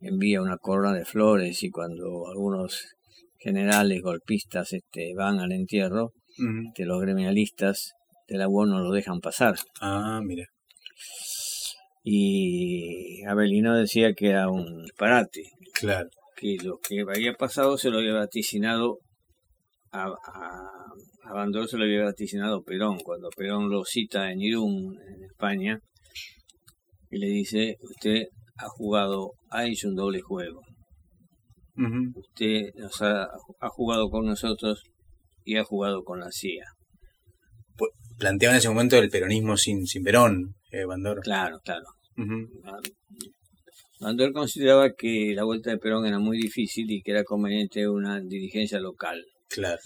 envía 0.00 0.42
una 0.42 0.58
corona 0.58 0.92
de 0.92 1.04
flores 1.04 1.62
y 1.62 1.70
cuando 1.70 2.28
algunos 2.28 2.94
generales 3.38 4.02
golpistas 4.02 4.72
este, 4.72 5.14
van 5.14 5.40
al 5.40 5.52
entierro, 5.52 6.12
de 6.76 6.84
los 6.84 7.00
gremialistas 7.00 7.94
de 8.28 8.38
la 8.38 8.48
UON 8.48 8.70
no 8.70 8.78
lo 8.80 8.92
dejan 8.92 9.20
pasar. 9.20 9.56
Ah, 9.80 10.20
mira. 10.22 10.46
Y 12.10 13.22
Abelino 13.26 13.76
decía 13.76 14.14
que 14.14 14.30
era 14.30 14.48
un 14.48 14.82
disparate. 14.82 15.42
Claro. 15.74 16.08
Que 16.34 16.56
lo 16.64 16.78
que 16.78 17.02
había 17.02 17.34
pasado 17.34 17.76
se 17.76 17.90
lo 17.90 17.98
había 17.98 18.14
vaticinado 18.14 19.00
a, 19.92 20.06
a, 20.06 21.34
Bandor, 21.34 21.68
se 21.68 21.76
lo 21.76 21.84
había 21.84 22.04
vaticinado 22.04 22.62
Perón, 22.62 23.00
cuando 23.00 23.28
Perón 23.36 23.68
lo 23.68 23.84
cita 23.84 24.32
en 24.32 24.40
Irún, 24.40 24.98
en 25.06 25.24
España, 25.24 25.82
y 27.10 27.18
le 27.18 27.26
dice, 27.26 27.76
usted 27.82 28.28
ha 28.56 28.68
jugado, 28.68 29.32
ha 29.50 29.66
hecho 29.66 29.88
un 29.88 29.96
doble 29.96 30.22
juego. 30.22 30.62
Usted 31.76 32.70
nos 32.76 33.02
ha, 33.02 33.28
jugado 33.68 34.08
con 34.08 34.24
nosotros 34.24 34.82
y 35.44 35.58
ha 35.58 35.64
jugado 35.64 36.02
con 36.04 36.20
la 36.20 36.32
CIA. 36.32 36.64
Planteaba 38.18 38.54
en 38.54 38.58
ese 38.60 38.70
momento 38.70 38.96
el 38.96 39.10
peronismo 39.10 39.58
sin, 39.58 39.86
sin 39.86 40.02
Perón, 40.02 40.54
eh, 40.70 40.86
Bandor. 40.86 41.20
Claro, 41.20 41.60
claro. 41.62 41.97
Bandor 44.00 44.32
consideraba 44.32 44.92
que 44.96 45.32
la 45.34 45.44
vuelta 45.44 45.70
de 45.70 45.78
Perón 45.78 46.06
era 46.06 46.18
muy 46.18 46.38
difícil 46.38 46.90
y 46.90 47.02
que 47.02 47.10
era 47.10 47.24
conveniente 47.24 47.88
una 47.88 48.20
dirigencia 48.20 48.78
local. 48.80 49.24
Claro. 49.48 49.80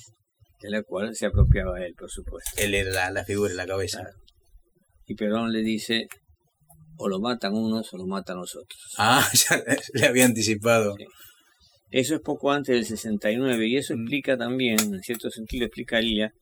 De 0.61 0.71
la 0.71 0.83
cual 0.83 1.15
se 1.15 1.27
apropiaba 1.27 1.85
él, 1.85 1.95
por 1.97 2.11
supuesto. 2.11 2.51
Él 2.57 2.75
era 2.75 3.11
la, 3.11 3.25
figura, 3.25 3.55
la 3.55 3.67
cabeza. 3.67 4.05
Y 5.07 5.15
Perón 5.15 5.53
le 5.53 5.63
dice, 5.63 6.07
o 6.97 7.09
lo 7.09 7.21
matan 7.21 7.55
unos 7.55 7.93
o 7.93 7.97
lo 7.97 8.07
matan 8.07 8.37
los 8.37 8.55
otros. 8.55 8.95
Ah, 8.99 9.27
ya 9.33 9.63
le 9.95 10.07
había 10.07 10.25
anticipado. 10.25 10.95
Eso 11.91 12.15
es 12.15 12.21
poco 12.23 12.51
antes 12.51 12.75
del 12.75 12.87
69 12.87 13.69
y 13.69 13.77
eso 13.77 13.95
mm. 13.95 14.01
explica 14.01 14.37
también, 14.37 14.79
en 14.81 15.03
cierto 15.03 15.31
sentido 15.31 15.67
explicaría, 15.67 16.33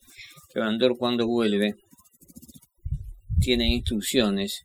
que 0.52 0.60
Bandor 0.60 0.96
cuando 0.96 1.26
vuelve 1.26 1.74
tiene 3.40 3.68
instrucciones 3.68 4.64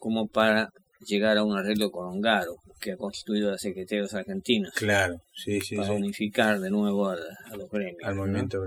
como 0.00 0.26
para 0.26 0.70
llegar 1.06 1.38
a 1.38 1.44
un 1.44 1.56
arreglo 1.56 1.90
con 1.90 2.06
Ongaro, 2.06 2.56
que 2.80 2.92
ha 2.92 2.96
constituido 2.96 3.50
la 3.50 3.58
Secretaría 3.58 3.98
de 3.98 4.02
los 4.02 4.14
Argentinos. 4.14 4.72
Claro, 4.74 5.18
sí, 5.32 5.60
sí. 5.60 5.76
Para 5.76 5.92
unificar 5.92 6.58
de 6.58 6.70
nuevo 6.70 7.08
a, 7.08 7.16
los 7.56 7.70
gremios. 7.70 8.02
Al 8.02 8.16
movimiento 8.16 8.64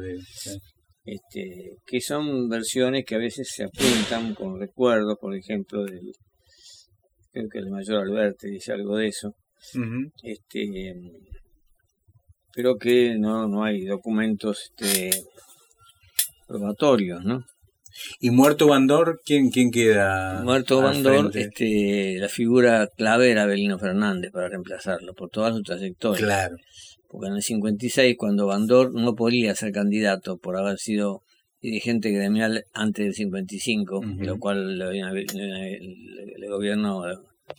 este, 1.05 1.75
que 1.85 1.99
son 1.99 2.47
versiones 2.47 3.03
que 3.05 3.15
a 3.15 3.19
veces 3.19 3.49
se 3.53 3.65
apuntan 3.65 4.33
con 4.35 4.57
recuerdos, 4.57 5.17
por 5.19 5.35
ejemplo, 5.35 5.83
del, 5.83 6.13
creo 7.31 7.49
que 7.49 7.59
el 7.59 7.69
mayor 7.69 8.03
Alberti 8.03 8.49
dice 8.49 8.71
algo 8.71 8.95
de 8.95 9.07
eso, 9.07 9.35
este, 10.21 10.95
pero 12.53 12.77
que 12.77 13.15
no, 13.17 13.47
no 13.47 13.65
hay 13.65 13.85
documentos 13.85 14.69
este, 14.69 15.09
probatorios, 16.47 17.23
¿no? 17.25 17.43
¿Y 18.19 18.31
muerto 18.31 18.67
Bandor, 18.67 19.21
quién, 19.25 19.49
quién 19.49 19.71
queda? 19.71 20.41
Muerto 20.43 20.81
Bandor, 20.81 21.35
este, 21.35 22.17
la 22.19 22.29
figura 22.29 22.87
clave 22.97 23.31
era 23.31 23.45
Belino 23.45 23.77
Fernández 23.79 24.31
para 24.31 24.49
reemplazarlo, 24.49 25.13
por 25.13 25.29
toda 25.29 25.51
su 25.51 25.61
trayectoria. 25.61 26.25
Claro 26.25 26.57
porque 27.13 27.27
en 27.27 27.35
el 27.35 27.43
56, 27.43 28.15
cuando 28.17 28.47
Bandor 28.47 28.91
no 28.91 29.13
podía 29.13 29.53
ser 29.53 29.71
candidato 29.71 30.37
por 30.37 30.57
haber 30.57 30.79
sido 30.79 31.21
dirigente 31.61 32.09
gremial 32.09 32.65
antes 32.73 33.05
del 33.05 33.13
55, 33.13 34.01
lo 34.17 34.39
cual 34.39 34.81
el, 34.81 36.49
gobierno 36.49 37.05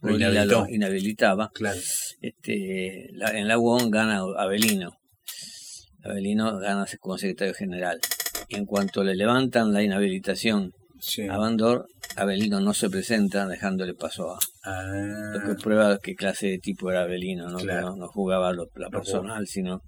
lo 0.03 0.69
inhabilitaba, 0.69 1.53
claro. 1.55 1.79
este, 2.21 3.11
en 3.12 3.47
la 3.47 3.57
UON 3.57 3.93
gana 3.93 4.23
Avelino. 4.37 4.99
Avelino 6.03 6.59
gana 6.59 6.85
como 6.99 7.17
secretario 7.17 7.55
general. 7.55 8.00
En 8.48 8.66
cuanto 8.66 9.02
le 9.02 9.14
levantan 9.14 9.72
la 9.72 9.82
inhabilitación 9.82 10.72
a 11.30 11.36
Bandor, 11.36 11.86
Abelino 12.16 12.60
no 12.60 12.72
se 12.72 12.88
presenta 12.88 13.46
dejándole 13.46 13.94
paso 13.94 14.32
a. 14.32 14.38
Ah. 14.64 15.32
Lo 15.34 15.46
que 15.46 15.62
prueba 15.62 15.98
qué 16.02 16.14
clase 16.14 16.48
de 16.48 16.58
tipo 16.58 16.90
era 16.90 17.02
Abelino, 17.02 17.48
¿no? 17.50 17.58
no, 17.96 18.08
jugaba 18.08 18.52
lo, 18.52 18.66
la 18.76 18.88
personal, 18.88 19.46
sino 19.46 19.82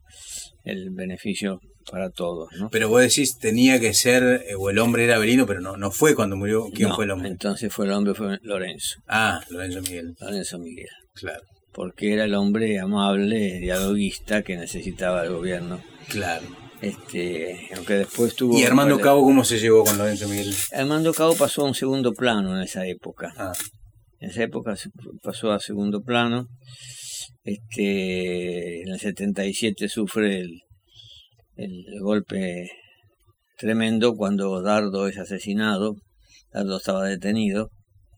el 0.64 0.90
beneficio 0.90 1.60
para 1.90 2.10
todos. 2.10 2.50
¿no? 2.58 2.68
Pero 2.70 2.88
vos 2.88 3.00
decís, 3.00 3.38
tenía 3.38 3.80
que 3.80 3.94
ser, 3.94 4.44
eh, 4.48 4.54
o 4.56 4.70
el 4.70 4.78
hombre 4.78 5.04
era 5.04 5.16
Abelino, 5.16 5.46
pero 5.46 5.60
no, 5.60 5.76
no 5.76 5.90
fue 5.90 6.14
cuando 6.14 6.36
murió. 6.36 6.66
¿Quién 6.74 6.92
fue 6.92 7.04
el 7.04 7.12
hombre? 7.12 7.28
Entonces 7.28 7.72
fue 7.72 7.86
el 7.86 7.92
hombre, 7.92 8.14
fue 8.14 8.38
Lorenzo. 8.42 9.00
Ah, 9.06 9.40
Lorenzo 9.48 9.80
Miguel. 9.82 10.14
Lorenzo 10.20 10.58
Miguel. 10.58 10.88
Claro. 11.14 11.42
Porque 11.72 12.12
era 12.12 12.24
el 12.24 12.34
hombre 12.34 12.78
amable, 12.78 13.58
dialoguista 13.60 14.42
que 14.42 14.56
necesitaba 14.56 15.24
el 15.24 15.32
gobierno. 15.32 15.80
Claro. 16.08 16.65
Este, 16.80 17.68
aunque 17.74 17.94
después 17.94 18.34
tuvo. 18.34 18.58
¿Y 18.58 18.64
Armando 18.64 18.98
Cabo 18.98 19.22
cómo 19.22 19.44
se 19.44 19.58
llevó 19.58 19.84
con 19.84 19.96
Lorenzo 19.98 20.28
Miguel? 20.28 20.54
Armando 20.72 21.12
Cabo 21.14 21.34
pasó 21.34 21.62
a 21.62 21.68
un 21.68 21.74
segundo 21.74 22.12
plano 22.12 22.56
en 22.56 22.62
esa 22.62 22.86
época. 22.86 23.32
Ah. 23.36 23.52
En 24.20 24.30
esa 24.30 24.42
época 24.42 24.74
pasó 25.22 25.52
a 25.52 25.60
segundo 25.60 26.02
plano. 26.02 26.46
Este, 27.44 28.82
en 28.82 28.88
el 28.88 28.98
77 28.98 29.88
sufre 29.88 30.40
el, 30.40 30.62
el 31.56 31.84
golpe 32.00 32.70
tremendo 33.56 34.14
cuando 34.16 34.62
Dardo 34.62 35.08
es 35.08 35.18
asesinado. 35.18 35.96
Dardo 36.52 36.76
estaba 36.76 37.04
detenido. 37.04 37.70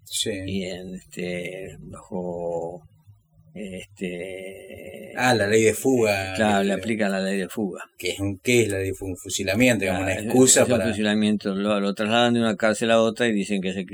Sí. 0.05 0.31
Y 0.47 0.65
en 0.65 0.95
este, 0.95 1.77
bajo 1.81 2.83
este, 3.55 5.12
ah, 5.17 5.35
la 5.35 5.47
ley 5.47 5.62
de 5.62 5.75
fuga. 5.75 6.35
Claro, 6.35 6.64
le 6.64 6.73
aplica 6.73 7.09
la 7.09 7.21
ley 7.21 7.38
de 7.38 7.49
fuga. 7.49 7.85
¿Qué 7.99 8.11
es, 8.11 8.21
un, 8.21 8.38
qué 8.38 8.62
es 8.62 8.69
la 8.69 8.78
ley 8.78 8.88
de 8.88 8.95
fuga? 8.95 9.11
Un 9.12 9.17
fusilamiento, 9.17 9.85
digamos, 9.85 10.02
una 10.02 10.14
excusa 10.14 10.67
para. 10.67 10.85
Un 10.85 10.90
fusilamiento, 10.90 11.55
lo, 11.55 11.95
trasladan 11.95 12.35
de 12.35 12.40
una 12.40 12.57
cárcel 12.57 12.90
a 12.90 13.00
otra 13.00 13.26
y 13.28 13.33
dicen 13.33 13.61
que 13.61 13.73
se 13.73 13.85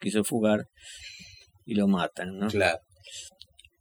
quiso, 0.00 0.24
fugar 0.24 0.68
y 1.64 1.74
lo 1.74 1.88
matan, 1.88 2.38
¿no? 2.38 2.48
Claro. 2.48 2.78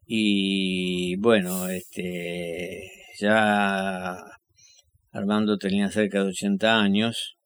Y 0.07 1.15
bueno, 1.17 1.67
este 1.69 2.91
ya 3.19 4.17
Armando 5.11 5.57
tenía 5.57 5.89
cerca 5.89 6.19
de 6.19 6.29
80 6.29 6.79
años 6.79 7.37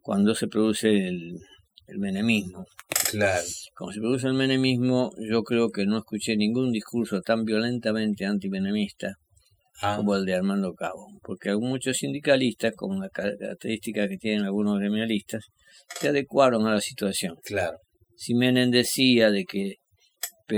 cuando 0.00 0.34
se 0.34 0.48
produce 0.48 0.88
el, 0.88 1.38
el 1.86 1.98
menemismo. 1.98 2.66
Claro. 3.10 3.42
Como 3.74 3.92
se 3.92 4.00
produce 4.00 4.26
el 4.26 4.34
menemismo, 4.34 5.12
yo 5.18 5.42
creo 5.42 5.70
que 5.70 5.86
no 5.86 5.98
escuché 5.98 6.36
ningún 6.36 6.72
discurso 6.72 7.20
tan 7.20 7.44
violentamente 7.44 8.24
antimenemista 8.24 9.16
ah. 9.80 9.96
como 9.96 10.16
el 10.16 10.24
de 10.24 10.34
Armando 10.34 10.74
Cabo, 10.74 11.08
porque 11.22 11.54
muchos 11.56 11.98
sindicalistas, 11.98 12.74
con 12.74 13.00
la 13.00 13.08
característica 13.08 14.08
que 14.08 14.16
tienen 14.16 14.44
algunos 14.44 14.78
gremialistas, 14.78 15.44
se 15.98 16.08
adecuaron 16.08 16.66
a 16.66 16.74
la 16.74 16.80
situación. 16.80 17.36
Claro. 17.44 17.78
Si 18.16 18.34
Menem 18.34 18.70
decía 18.70 19.30
de 19.30 19.44
que 19.44 19.76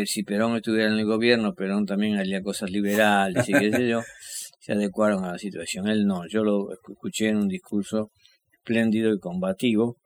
si 0.06 0.24
Perón 0.24 0.56
estuviera 0.56 0.90
en 0.90 0.98
el 0.98 1.06
gobierno, 1.06 1.54
Perón 1.54 1.86
también 1.86 2.16
haría 2.16 2.42
cosas 2.42 2.70
liberales 2.70 3.48
y 3.48 3.52
qué 3.52 3.70
sé 3.70 3.88
yo, 3.88 4.02
se 4.60 4.72
adecuaron 4.72 5.24
a 5.24 5.32
la 5.32 5.38
situación. 5.38 5.88
Él 5.88 6.06
no, 6.06 6.26
yo 6.28 6.42
lo 6.42 6.72
escuché 6.72 7.28
en 7.28 7.36
un 7.36 7.48
discurso 7.48 8.10
espléndido 8.52 9.12
y 9.12 9.18
combativo, 9.18 9.96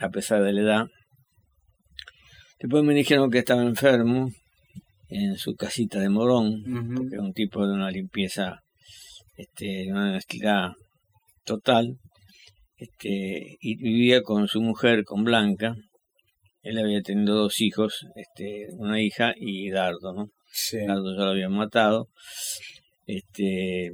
a 0.00 0.08
pesar 0.08 0.42
de 0.42 0.52
la 0.52 0.60
edad, 0.62 0.86
Después 2.58 2.84
me 2.84 2.94
dijeron 2.94 3.30
que 3.30 3.38
estaba 3.38 3.62
enfermo 3.62 4.30
en 5.08 5.36
su 5.36 5.54
casita 5.54 5.98
de 5.98 6.08
Morón, 6.08 6.62
porque 6.94 7.14
era 7.14 7.22
un 7.22 7.32
tipo 7.32 7.66
de 7.66 7.74
una 7.74 7.90
limpieza, 7.90 8.60
este, 9.36 9.66
de 9.84 9.92
una 9.92 10.10
honestidad 10.10 10.70
total, 11.44 11.98
este, 12.76 13.56
y 13.60 13.76
vivía 13.76 14.22
con 14.22 14.48
su 14.48 14.60
mujer, 14.60 15.04
con 15.04 15.24
Blanca. 15.24 15.74
Él 16.62 16.78
había 16.78 17.02
tenido 17.02 17.34
dos 17.34 17.60
hijos, 17.60 18.06
este, 18.14 18.68
una 18.78 19.02
hija 19.02 19.34
y 19.36 19.70
Dardo, 19.70 20.14
¿no? 20.14 20.30
Dardo 20.86 21.16
ya 21.16 21.24
lo 21.24 21.30
habían 21.30 21.52
matado. 21.52 22.08
Este, 23.06 23.90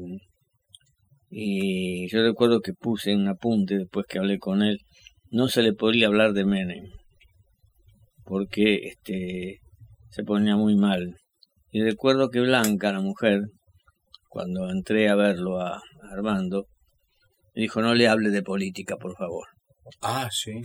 y 1.31 2.09
yo 2.09 2.23
recuerdo 2.23 2.61
que 2.61 2.73
puse 2.73 3.15
un 3.15 3.27
apunte 3.27 3.79
después 3.79 4.07
que 4.07 4.19
hablé 4.19 4.39
con 4.39 4.63
él, 4.63 4.79
no 5.31 5.49
se 5.49 5.63
le 5.63 5.73
podría 5.73 6.09
hablar 6.09 6.33
de 6.35 6.45
Menem 6.45 7.00
porque 8.31 8.77
este, 8.87 9.61
se 10.11 10.23
ponía 10.23 10.57
muy 10.57 10.77
mal. 10.77 11.17
Y 11.73 11.83
recuerdo 11.83 12.31
que 12.31 12.39
Blanca, 12.39 12.93
la 12.93 13.01
mujer, 13.01 13.41
cuando 14.29 14.71
entré 14.71 15.09
a 15.09 15.17
verlo 15.17 15.61
a 15.61 15.83
Armando, 16.13 16.69
me 17.57 17.63
dijo, 17.63 17.83
no 17.83 17.93
le 17.93 18.07
hable 18.07 18.31
de 18.31 18.45
política, 18.45 18.97
por 18.97 19.17
favor. 19.17 19.49
Ah, 20.01 20.29
sí. 20.31 20.63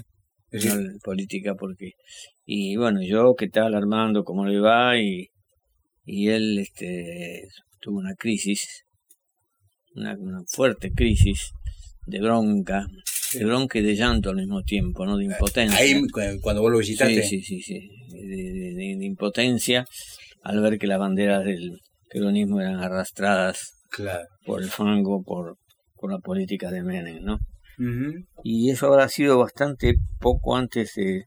no 0.52 0.74
en 0.74 1.00
política 1.00 1.56
porque 1.56 1.94
y 2.46 2.76
bueno 2.76 3.00
yo 3.02 3.34
qué 3.36 3.50
tal 3.50 3.74
Armando 3.74 4.24
cómo 4.24 4.46
le 4.46 4.60
va 4.60 5.00
y 5.00 5.30
y 6.06 6.28
él 6.30 6.60
este 6.60 7.48
tuvo 7.82 7.98
una 7.98 8.14
crisis 8.14 8.86
una, 9.96 10.14
una 10.14 10.44
fuerte 10.46 10.92
crisis 10.92 11.52
de 12.06 12.22
bronca 12.22 12.86
bronca 13.44 13.80
y 13.80 13.82
de 13.82 13.96
llanto 13.96 14.30
al 14.30 14.36
mismo 14.38 14.62
tiempo 14.64 15.06
no 15.06 15.18
de 15.18 15.26
impotencia 15.26 15.78
Ahí 15.80 16.02
cu- 16.08 16.22
cuando 16.42 16.62
vos 16.62 16.72
lo 16.72 16.78
visitaste. 16.80 17.24
sí 17.24 17.42
sí 17.42 17.62
sí 17.62 17.80
sí 17.80 17.90
de, 18.12 18.22
de- 18.28 18.74
de- 18.76 18.96
de 18.98 19.06
impotencia 19.06 19.86
al 20.44 20.62
ver 20.62 20.78
que 20.78 20.88
las 20.88 21.00
banderas 21.00 21.44
del 21.44 21.80
peronismo 22.10 22.62
eran 22.62 22.76
arrastradas 22.84 23.72
Claro. 23.90 24.26
por 24.46 24.62
el 24.62 24.70
fango 24.70 25.24
por 25.24 25.58
por 25.96 26.12
la 26.12 26.20
política 26.20 26.70
de 26.72 26.84
Menem 26.84 27.24
no 27.24 27.40
Ujú. 27.80 28.26
y 28.44 28.70
eso 28.72 28.88
habrá 28.88 29.08
sido 29.10 29.38
bastante 29.40 29.96
poco 30.20 30.56
antes 30.56 30.94
de, 30.96 31.24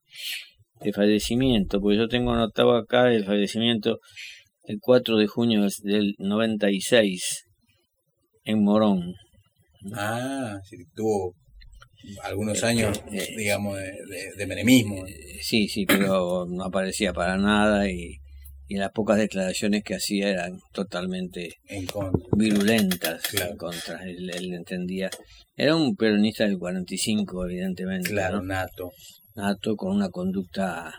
de 0.80 0.92
fallecimiento, 0.92 1.80
porque 1.80 1.98
yo 1.98 2.08
tengo 2.08 2.32
anotado 2.32 2.74
acá 2.76 3.12
el 3.12 3.24
fallecimiento 3.24 3.98
el 4.64 4.78
4 4.80 5.16
de 5.16 5.26
junio 5.26 5.62
del- 5.62 5.72
del 5.82 6.14
96 6.18 7.44
en 8.44 8.62
Morón. 8.64 9.14
Ah, 9.94 10.56
sí, 10.64 10.76
tuvo 10.94 11.34
algunos 12.22 12.62
años, 12.64 13.02
eh, 13.12 13.34
digamos, 13.36 13.76
de, 13.78 13.84
de- 13.84 14.32
de 14.36 14.46
menemismo. 14.46 15.06
Eh, 15.06 15.38
Sí, 15.42 15.68
sí, 15.68 15.86
pero 15.86 16.46
no 16.48 16.64
aparecía 16.64 17.12
para 17.12 17.36
nada 17.36 17.88
y, 17.90 18.18
y 18.66 18.76
las 18.76 18.90
pocas 18.90 19.18
declaraciones 19.18 19.82
que 19.84 19.94
hacía 19.94 20.28
eran 20.30 20.58
totalmente 20.72 21.54
En 21.68 21.86
contra. 21.86 22.28
virulentas 22.36 23.22
Claro. 23.28 23.52
en 23.52 23.56
contra. 23.56 24.04
Él, 24.04 24.30
él 24.30 24.52
entendía. 24.54 25.10
Era 25.56 25.74
un 25.76 25.94
peronista 25.96 26.44
del 26.44 26.58
45, 26.58 27.44
evidentemente. 27.46 28.10
Claro, 28.10 28.38
¿no? 28.38 28.44
nato. 28.54 28.90
nato 29.36 29.76
con 29.76 29.94
una 29.94 30.08
conducta 30.10 30.92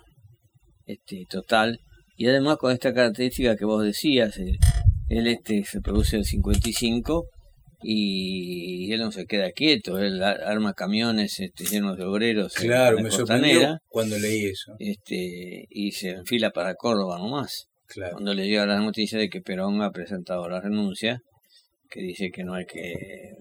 este 0.86 1.26
total 1.30 1.80
y 2.18 2.28
además 2.28 2.58
con 2.58 2.72
esta 2.72 2.94
característica 2.94 3.56
que 3.56 3.66
vos 3.66 3.84
decías 3.84 4.38
eh, 4.40 4.58
él 5.10 5.28
este 5.28 5.64
se 5.64 5.82
produce 5.82 6.16
el 6.18 6.26
55 6.26 7.28
y 7.82 8.92
él 8.92 9.00
no 9.02 9.12
se 9.12 9.26
queda 9.26 9.52
quieto 9.52 10.00
él 10.00 10.22
arma 10.24 10.74
camiones 10.74 11.40
este, 11.40 11.64
llenos 11.66 11.98
de 11.98 12.04
obreros 12.04 12.56
en 12.60 12.68
Claro, 12.68 12.98
la 12.98 13.04
me 13.04 13.12
sorprendió 13.12 13.78
cuando 13.88 14.18
leí 14.18 14.46
eso. 14.46 14.76
este 14.80 15.66
y 15.70 15.92
se 15.92 16.10
enfila 16.12 16.52
para 16.52 16.76
Córdoba 16.76 17.18
nomás 17.18 17.68
Claro. 17.88 18.14
cuando 18.14 18.34
le 18.34 18.46
llega 18.48 18.66
la 18.66 18.80
noticia 18.80 19.18
de 19.18 19.30
que 19.30 19.42
Perón 19.42 19.82
ha 19.82 19.92
presentado 19.92 20.48
la 20.50 20.62
renuncia 20.62 21.22
que 21.90 22.02
dice 22.02 22.30
que 22.32 22.44
no 22.44 22.54
hay 22.54 22.66
que 22.66 23.32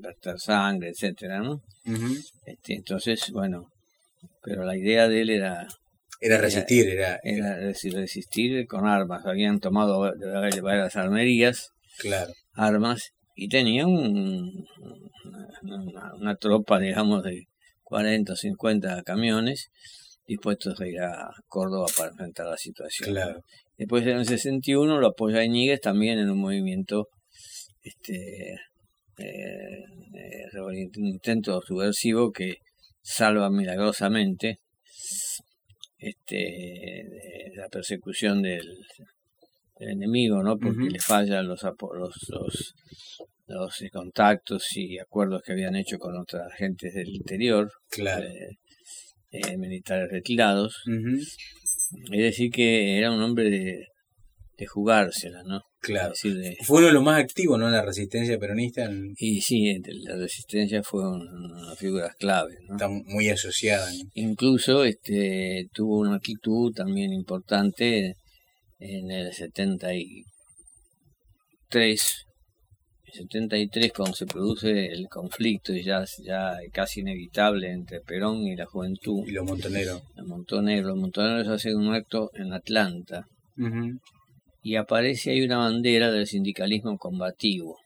verter 0.00 0.38
sangre 0.38 0.90
etcétera 0.90 1.40
no 1.40 1.62
Ujú. 1.86 2.14
este, 2.46 2.74
entonces 2.74 3.30
bueno 3.32 3.66
pero 4.42 4.64
la 4.64 4.76
idea 4.76 5.08
de 5.08 5.22
él 5.22 5.30
era 5.30 5.66
Era 6.20 6.38
resistir, 6.38 6.88
era. 6.88 7.18
era 7.22 7.58
resi- 7.58 7.92
resistir 7.92 8.66
con 8.66 8.86
armas. 8.86 9.24
Habían 9.26 9.58
tomado 9.58 10.00
va- 10.00 10.12
va- 10.12 10.60
varias 10.62 10.96
armerías, 10.96 11.70
Claro. 11.98 12.32
armas, 12.54 13.10
y 13.34 13.48
tenía 13.48 13.86
un, 13.86 14.66
una, 16.20 16.36
tropa, 16.36 16.78
digamos, 16.78 17.22
de 17.22 17.46
40 17.82 18.32
o 18.32 18.36
50 18.36 19.02
camiones 19.02 19.70
dispuestos 20.26 20.80
a 20.80 20.86
ir 20.86 21.00
a 21.00 21.30
Córdoba 21.48 21.86
para 21.96 22.10
enfrentar 22.10 22.46
la 22.46 22.56
situación. 22.56 23.10
Claro. 23.10 23.42
Después 23.76 24.06
en 24.06 24.18
el 24.18 24.26
61 24.26 24.98
lo 24.98 25.08
apoya 25.08 25.44
Iñiguez 25.44 25.80
también 25.80 26.18
en 26.18 26.30
un 26.30 26.38
movimiento, 26.38 27.08
este, 27.82 28.54
eh, 29.18 29.84
eh, 30.14 30.60
un 30.60 31.06
intento 31.06 31.60
subversivo 31.60 32.30
que 32.32 32.58
salva 33.02 33.50
milagrosamente 33.50 34.60
este 35.98 36.36
de 36.36 37.52
la 37.56 37.68
persecución 37.68 38.42
del, 38.42 38.62
del 39.78 39.90
enemigo, 39.90 40.42
¿no? 40.42 40.56
Porque 40.58 40.88
le 40.90 40.98
fallan 41.00 41.46
los, 41.48 41.62
los, 41.62 42.14
los, 42.28 42.74
los 43.46 43.84
contactos 43.92 44.64
y 44.76 44.98
acuerdos 44.98 45.42
que 45.44 45.52
habían 45.52 45.76
hecho 45.76 45.98
con 45.98 46.16
otras 46.16 46.52
agentes 46.52 46.94
del 46.94 47.08
interior, 47.14 47.70
Claro. 47.90 48.24
eh, 48.26 48.56
eh, 49.32 49.56
militares 49.58 50.08
retirados. 50.10 50.76
Es 52.12 52.18
decir, 52.22 52.50
que 52.50 52.98
era 52.98 53.10
un 53.12 53.22
hombre 53.22 53.50
de, 53.50 53.86
de 54.56 54.66
jugársela, 54.66 55.42
¿no? 55.44 55.60
Claro. 55.80 56.12
Es 56.14 56.22
decir, 56.22 56.38
de- 56.40 56.56
Fue 56.64 56.78
uno 56.78 56.86
de 56.86 56.92
los 56.94 57.02
más 57.02 57.20
activos, 57.20 57.58
¿no? 57.58 57.66
En 57.66 57.72
la 57.72 57.82
resistencia 57.84 58.38
peronista. 58.38 58.84
en- 58.84 59.12
y 59.18 59.40
sí, 59.42 59.76
la 60.04 60.16
resistencia 60.16 60.82
fue 60.82 61.02
un- 61.08 61.28
una 61.28 61.74
figura 61.76 62.10
clave, 62.18 62.54
¿no? 62.68 62.74
Está 62.76 62.88
muy 62.88 63.28
asociada. 63.28 63.86
¿no? 63.90 64.08
Incluso 64.14 64.84
este, 64.84 65.66
tuvo 65.74 65.98
una 65.98 66.16
actitud 66.16 66.72
también 66.72 67.12
importante 67.12 68.14
en 68.84 69.10
el 69.10 69.32
73. 69.32 70.26
En 73.06 73.12
73, 73.28 73.92
cuando 73.92 74.14
se 74.14 74.26
produce 74.26 74.86
el 74.86 75.08
conflicto 75.08 75.72
ya, 75.72 76.04
ya 76.22 76.58
casi 76.72 77.00
inevitable 77.00 77.70
entre 77.70 78.00
Perón 78.00 78.46
y 78.46 78.56
la 78.56 78.66
juventud, 78.66 79.26
Y 79.26 79.30
los 79.32 79.44
montoneros. 79.46 80.02
los 80.16 80.26
montoneros, 80.26 80.86
los 80.86 80.98
montoneros 80.98 81.48
hacen 81.48 81.76
un 81.76 81.94
acto 81.94 82.30
en 82.34 82.52
Atlanta 82.52 83.26
y 84.62 84.76
aparece 84.76 85.30
ahí 85.30 85.42
una 85.42 85.58
bandera 85.58 86.10
del 86.10 86.26
sindicalismo 86.26 86.98
combativo. 86.98 87.78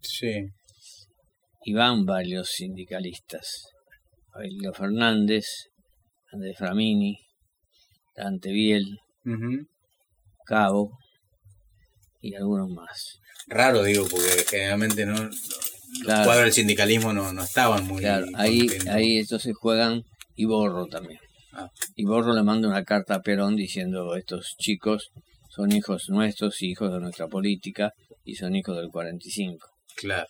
Sí. 0.00 0.46
y 1.64 1.72
van 1.74 2.06
varios 2.06 2.50
sindicalistas. 2.50 3.64
Aurelio 4.32 4.72
Fernández, 4.72 5.44
Andrés 6.32 6.56
Framini, 6.56 7.18
Dante 8.16 8.52
Biel. 8.52 8.98
Cabo 10.48 10.90
y 12.20 12.34
algunos 12.34 12.70
más. 12.70 13.18
Raro, 13.46 13.82
digo, 13.84 14.06
porque 14.10 14.44
generalmente 14.48 15.04
no. 15.06 15.14
Los 15.24 15.36
Claro. 16.04 16.24
cuadros 16.24 16.44
del 16.44 16.52
sindicalismo 16.52 17.12
no, 17.12 17.32
no 17.32 17.42
estaban 17.42 17.86
muy. 17.86 18.00
Claro, 18.02 18.26
ahí, 18.34 18.60
contentos. 18.60 18.88
ahí 18.88 19.18
entonces 19.18 19.54
juegan 19.58 20.02
y 20.36 20.44
Borro 20.44 20.86
también. 20.86 21.18
Ah. 21.52 21.68
Y 21.96 22.04
Borro 22.04 22.34
le 22.34 22.42
manda 22.42 22.68
una 22.68 22.84
carta 22.84 23.14
a 23.16 23.20
Perón 23.22 23.56
diciendo 23.56 24.14
estos 24.14 24.54
chicos 24.58 25.10
son 25.50 25.72
hijos 25.72 26.04
nuestros, 26.08 26.62
hijos 26.62 26.92
de 26.92 27.00
nuestra 27.00 27.26
política 27.26 27.92
y 28.22 28.34
son 28.34 28.54
hijos 28.54 28.76
del 28.76 28.88
45. 28.90 29.66
Claro. 29.96 30.26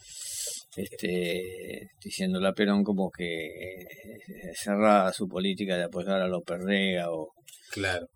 este, 0.76 1.88
diciéndole 2.02 2.48
a 2.48 2.52
Perón 2.52 2.84
como 2.84 3.10
que 3.10 3.46
eh, 3.46 4.52
cerraba 4.54 5.12
su 5.12 5.26
política 5.28 5.76
de 5.76 5.84
apoyar 5.84 6.22
a 6.22 6.28
López 6.28 6.58
Rega 6.64 7.10
o 7.10 7.32
Claro. 7.72 8.06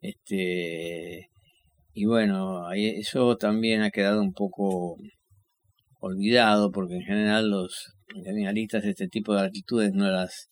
Este 0.00 1.28
y 1.94 2.04
bueno 2.04 2.70
eso 2.72 3.36
también 3.36 3.82
ha 3.82 3.90
quedado 3.90 4.20
un 4.22 4.32
poco 4.32 4.96
olvidado 6.00 6.70
porque 6.70 6.94
en 6.96 7.02
general 7.02 7.48
los 7.50 7.92
gremialistas 8.22 8.84
este 8.84 9.08
tipo 9.08 9.34
de 9.34 9.42
actitudes 9.46 9.92
no 9.92 10.10
las 10.10 10.48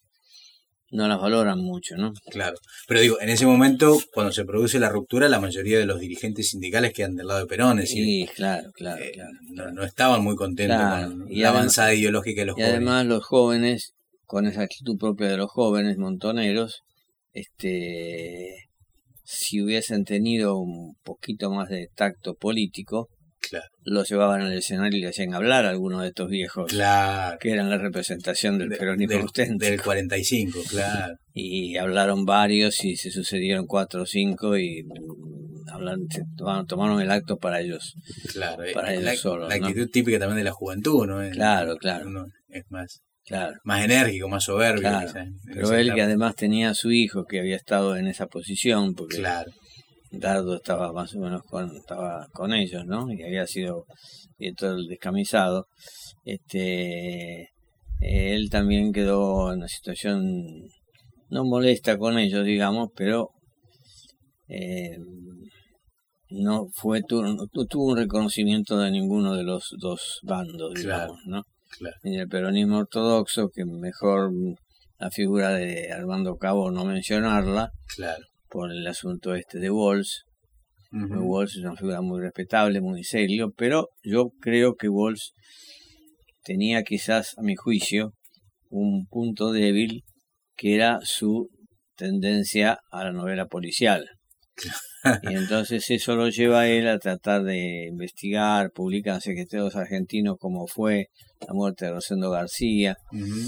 no 0.90 1.08
las 1.08 1.20
valoran 1.20 1.58
mucho 1.58 1.96
no 1.96 2.12
Claro. 2.30 2.56
Pero 2.86 3.00
digo, 3.00 3.20
en 3.20 3.28
ese 3.28 3.46
momento, 3.46 3.98
cuando 4.12 4.32
se 4.32 4.44
produce 4.44 4.78
la 4.78 4.88
ruptura, 4.90 5.28
la 5.28 5.40
mayoría 5.40 5.78
de 5.78 5.86
los 5.86 5.98
dirigentes 5.98 6.50
sindicales 6.50 6.92
quedan 6.92 7.16
del 7.16 7.26
lado 7.26 7.40
de 7.40 7.46
Perón. 7.46 7.78
Es 7.80 7.88
decir, 7.88 8.04
sí 8.04 8.28
claro 8.36 8.70
claro, 8.72 9.02
eh, 9.02 9.10
claro, 9.12 9.30
no, 9.42 9.54
claro. 9.54 9.72
no 9.72 9.82
estaban 9.84 10.22
muy 10.22 10.36
contentos 10.36 10.76
Claro, 10.76 11.10
con 11.10 11.32
y 11.32 11.40
la 11.40 11.48
adem- 11.48 11.50
avanzada 11.50 11.94
ideológica 11.94 12.42
de 12.42 12.46
los 12.46 12.56
y 12.56 12.60
jóvenes. 12.60 12.76
además 12.76 13.06
los 13.06 13.24
jóvenes 13.24 13.94
con 14.24 14.46
esa 14.46 14.62
actitud 14.62 14.96
propia 14.98 15.28
de 15.28 15.36
los 15.36 15.50
jóvenes 15.50 15.96
montoneros 15.98 16.80
este 17.32 18.54
si 19.24 19.60
hubiesen 19.62 20.04
tenido 20.04 20.58
un 20.58 20.94
poquito 21.02 21.50
más 21.50 21.68
de 21.68 21.88
tacto 21.94 22.34
político 22.34 23.08
Claro. 23.50 23.66
lo 23.84 24.04
llevaban 24.04 24.40
al 24.40 24.54
escenario 24.54 24.98
y 24.98 25.02
le 25.02 25.08
hacían 25.08 25.34
hablar 25.34 25.66
a 25.66 25.70
algunos 25.70 26.00
de 26.00 26.08
estos 26.08 26.30
viejos 26.30 26.70
Claro. 26.72 27.36
que 27.38 27.50
eran 27.50 27.68
la 27.68 27.76
representación 27.76 28.58
del 28.58 28.70
De- 28.70 28.76
peronismo 28.78 29.12
del, 29.12 29.22
auténtico. 29.22 29.70
del 29.70 29.82
45, 29.82 30.60
claro. 30.70 31.14
y 31.34 31.76
hablaron 31.76 32.24
varios 32.24 32.82
y 32.84 32.96
se 32.96 33.10
sucedieron 33.10 33.66
cuatro 33.66 34.02
o 34.02 34.06
cinco 34.06 34.56
y 34.56 34.82
mm, 34.84 36.66
tomaron, 36.66 37.00
el 37.02 37.10
acto 37.10 37.36
para 37.36 37.60
ellos 37.60 37.94
Claro. 38.32 38.64
eh, 38.64 38.72
Para 38.72 38.92
ellos 38.92 39.04
la, 39.04 39.14
solos, 39.16 39.48
la 39.48 39.58
¿no? 39.58 39.66
actitud 39.66 39.90
típica 39.90 40.18
también 40.18 40.38
de 40.38 40.44
la 40.44 40.52
juventud, 40.52 41.06
¿no? 41.06 41.22
Es- 41.22 41.34
Claro, 41.34 41.76
claro. 41.76 42.06
Uno 42.06 42.24
es 42.48 42.64
más, 42.70 43.02
claro 43.26 43.54
más 43.64 43.84
enérgico, 43.84 44.28
más 44.28 44.44
soberbio. 44.44 44.80
Claro, 44.82 45.06
quizás, 45.06 45.28
pero 45.52 45.72
él 45.72 45.86
etapa. 45.86 45.94
que 45.96 46.02
además 46.02 46.34
tenía 46.36 46.70
a 46.70 46.74
su 46.74 46.90
hijo 46.92 47.24
que 47.24 47.40
había 47.40 47.56
estado 47.56 47.96
en 47.96 48.06
esa 48.06 48.26
posición 48.26 48.94
porque 48.94 49.16
Claro. 49.18 49.50
Dardo 50.10 50.56
estaba 50.56 50.92
más 50.92 51.14
o 51.16 51.18
menos 51.20 51.42
con, 51.42 51.74
estaba 51.76 52.26
con 52.32 52.52
ellos, 52.52 52.84
¿no? 52.86 53.10
Y 53.12 53.22
había 53.22 53.46
sido 53.46 53.84
el 54.38 54.86
descamisado. 54.88 55.66
Este, 56.24 57.48
él 58.00 58.48
también 58.50 58.92
quedó 58.92 59.50
en 59.52 59.58
una 59.58 59.68
situación 59.68 60.22
no 61.30 61.44
molesta 61.44 61.98
con 61.98 62.18
ellos, 62.18 62.44
digamos, 62.44 62.90
pero 62.94 63.30
eh, 64.48 64.96
no 66.30 66.66
fue 66.74 67.02
tu, 67.02 67.22
no 67.22 67.46
tuvo 67.68 67.92
un 67.92 67.96
reconocimiento 67.96 68.78
de 68.78 68.90
ninguno 68.90 69.34
de 69.34 69.42
los 69.44 69.68
dos 69.80 70.20
bandos, 70.22 70.74
digamos, 70.74 70.82
Claro. 70.84 71.14
¿no? 71.26 71.42
Claro. 71.78 71.96
en 72.04 72.14
el 72.14 72.28
peronismo 72.28 72.78
ortodoxo, 72.78 73.48
que 73.50 73.64
mejor 73.64 74.30
la 74.98 75.10
figura 75.10 75.50
de 75.54 75.90
Armando 75.92 76.36
Cabo 76.36 76.70
no 76.70 76.84
mencionarla 76.84 77.70
Claro. 77.96 78.24
por 78.48 78.70
el 78.70 78.86
asunto 78.86 79.34
este 79.34 79.58
de 79.58 79.70
Walsh. 79.70 80.18
Ujú. 80.92 81.20
Walsh 81.24 81.58
es 81.58 81.64
una 81.64 81.74
figura 81.76 82.00
muy 82.00 82.20
respetable, 82.20 82.80
muy 82.80 83.02
serio, 83.02 83.52
pero 83.56 83.88
yo 84.04 84.30
creo 84.40 84.74
que 84.76 84.88
Walsh 84.88 85.30
tenía 86.44 86.82
quizás, 86.84 87.36
a 87.38 87.42
mi 87.42 87.56
juicio, 87.56 88.12
un 88.70 89.06
punto 89.06 89.50
débil 89.52 90.02
que 90.56 90.74
era 90.76 91.00
su 91.02 91.48
tendencia 91.96 92.78
a 92.90 93.04
la 93.04 93.12
novela 93.12 93.46
policial. 93.46 94.08
Y 95.22 95.34
entonces 95.34 95.90
eso 95.90 96.16
lo 96.16 96.28
lleva 96.28 96.60
a 96.60 96.68
él 96.68 96.88
a 96.88 96.98
tratar 96.98 97.42
de 97.42 97.88
investigar, 97.88 98.70
publican 98.72 99.20
secretarios 99.20 99.76
argentinos 99.76 100.36
como 100.38 100.66
fue 100.66 101.08
la 101.46 101.52
muerte 101.52 101.84
de 101.86 101.90
Rosendo 101.92 102.30
García, 102.30 102.96
Ujú. 103.12 103.40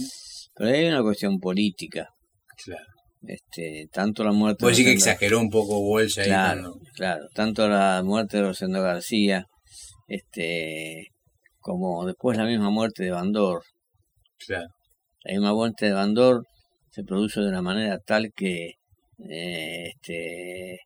pero 0.55 0.71
hay 0.71 0.85
una 0.87 1.03
cuestión 1.03 1.38
política. 1.38 2.09
Claro. 2.62 2.85
Este, 3.27 3.87
tanto 3.90 4.23
la 4.23 4.33
muerte 4.33 4.59
Puedo 4.61 4.71
decir 4.71 4.85
que 4.87 4.92
exageró 4.92 5.40
un 5.40 5.49
poco 5.51 5.97
ahí. 5.99 6.09
Claro, 6.09 6.61
cuando- 6.73 6.79
claro. 6.95 7.27
Tanto 7.35 7.69
la 7.69 8.03
muerte 8.05 8.37
de 8.37 8.42
Rosendo 8.45 8.83
García, 8.83 9.47
este, 10.09 11.07
como 11.59 12.05
después 12.07 12.37
la 12.37 12.45
misma 12.45 12.71
muerte 12.71 13.03
de 13.05 13.11
Bandor. 13.11 13.62
Claro. 14.47 14.69
La 15.25 15.33
misma 15.33 15.55
muerte 15.55 15.87
de 15.87 15.92
Bandor 15.92 16.45
se 16.90 17.03
produjo 17.03 17.40
de 17.40 17.49
una 17.49 17.62
manera 17.62 17.99
tal 17.99 18.31
que 18.37 18.75
eh, 19.31 19.88
este, 19.95 20.79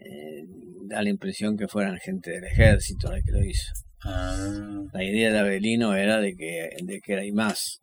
eh, 0.00 0.44
da 0.88 1.02
la 1.02 1.08
impresión 1.10 1.56
que 1.56 1.68
fueran 1.68 1.98
gente 1.98 2.30
del 2.30 2.44
ejército 2.44 3.10
la 3.10 3.20
que 3.22 3.32
lo 3.32 3.42
hizo. 3.44 3.72
Ah, 4.02 4.82
La 4.92 5.02
idea 5.04 5.32
de 5.32 5.38
Avelino 5.38 5.94
era 5.94 6.20
de 6.20 6.34
que, 6.36 6.70
de 6.82 7.00
que 7.00 7.12
era 7.14 7.22
más 7.32 7.80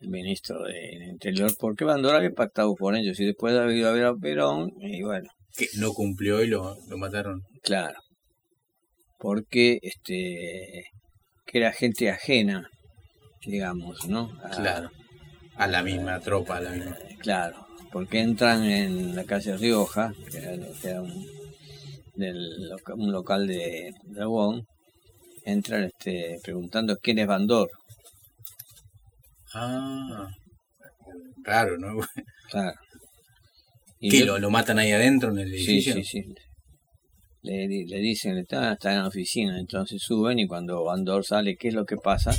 el 0.00 0.08
ministro 0.08 0.62
del 0.64 1.02
Interior, 1.02 1.52
porque 1.58 1.84
Bandor 1.84 2.14
había 2.14 2.30
pactado 2.30 2.74
con 2.74 2.96
ellos 2.96 3.20
y 3.20 3.26
después 3.26 3.54
había 3.54 3.76
ido 3.76 3.88
a 3.90 3.92
ver 3.92 4.04
a 4.06 4.14
Perón, 4.14 4.70
y 4.80 5.02
bueno, 5.02 5.28
que 5.56 5.66
no 5.76 5.92
cumplió 5.92 6.42
y 6.42 6.46
lo, 6.46 6.74
lo 6.88 6.96
mataron. 6.96 7.42
Claro. 7.62 7.98
Porque 9.18 9.78
este 9.82 10.84
que 11.44 11.58
era 11.58 11.72
gente 11.72 12.08
ajena, 12.08 12.66
digamos, 13.44 14.06
¿no? 14.08 14.30
A- 14.42 14.50
Claro. 14.50 14.90
A 15.56 15.66
la 15.66 15.82
misma 15.82 16.18
tropa, 16.20 16.56
a 16.56 16.60
la 16.62 16.70
misma. 16.70 16.96
Claro. 17.18 17.66
Porque 17.92 18.20
entran 18.20 18.64
en 18.64 19.14
la 19.16 19.24
calle 19.24 19.56
Rioja, 19.56 20.12
que 20.30 20.38
era, 20.38 20.52
que 20.80 20.88
era 20.88 21.02
un, 21.02 21.26
del 22.14 22.70
un 22.94 23.10
local 23.12 23.46
de 23.46 23.92
Dragón, 24.04 24.64
entran 25.44 25.84
este, 25.84 26.38
preguntando 26.42 26.96
quién 27.02 27.18
es 27.18 27.26
Bandor. 27.26 27.68
Ah, 29.54 30.28
raro, 31.42 31.76
¿no? 31.78 32.00
Claro. 32.48 32.78
Y 33.98 34.10
¿Qué? 34.10 34.20
yo- 34.20 34.26
¿Lo, 34.26 34.38
lo 34.38 34.50
matan 34.50 34.78
ahí 34.78 34.92
adentro 34.92 35.30
en 35.32 35.38
el 35.40 35.48
Sí, 35.50 35.56
edificio? 35.80 35.94
sí, 35.94 36.04
sí. 36.04 36.34
Le, 37.42 37.66
di- 37.68 37.86
le 37.86 37.98
dicen, 37.98 38.38
está, 38.38 38.72
está 38.74 38.92
en 38.92 38.98
la 39.02 39.08
oficina, 39.08 39.58
entonces 39.58 40.00
suben 40.02 40.38
y 40.38 40.46
cuando 40.46 40.84
Bandor 40.84 41.24
sale, 41.24 41.56
¿qué 41.56 41.68
es 41.68 41.74
lo 41.74 41.84
que 41.86 41.96
pasa? 41.96 42.34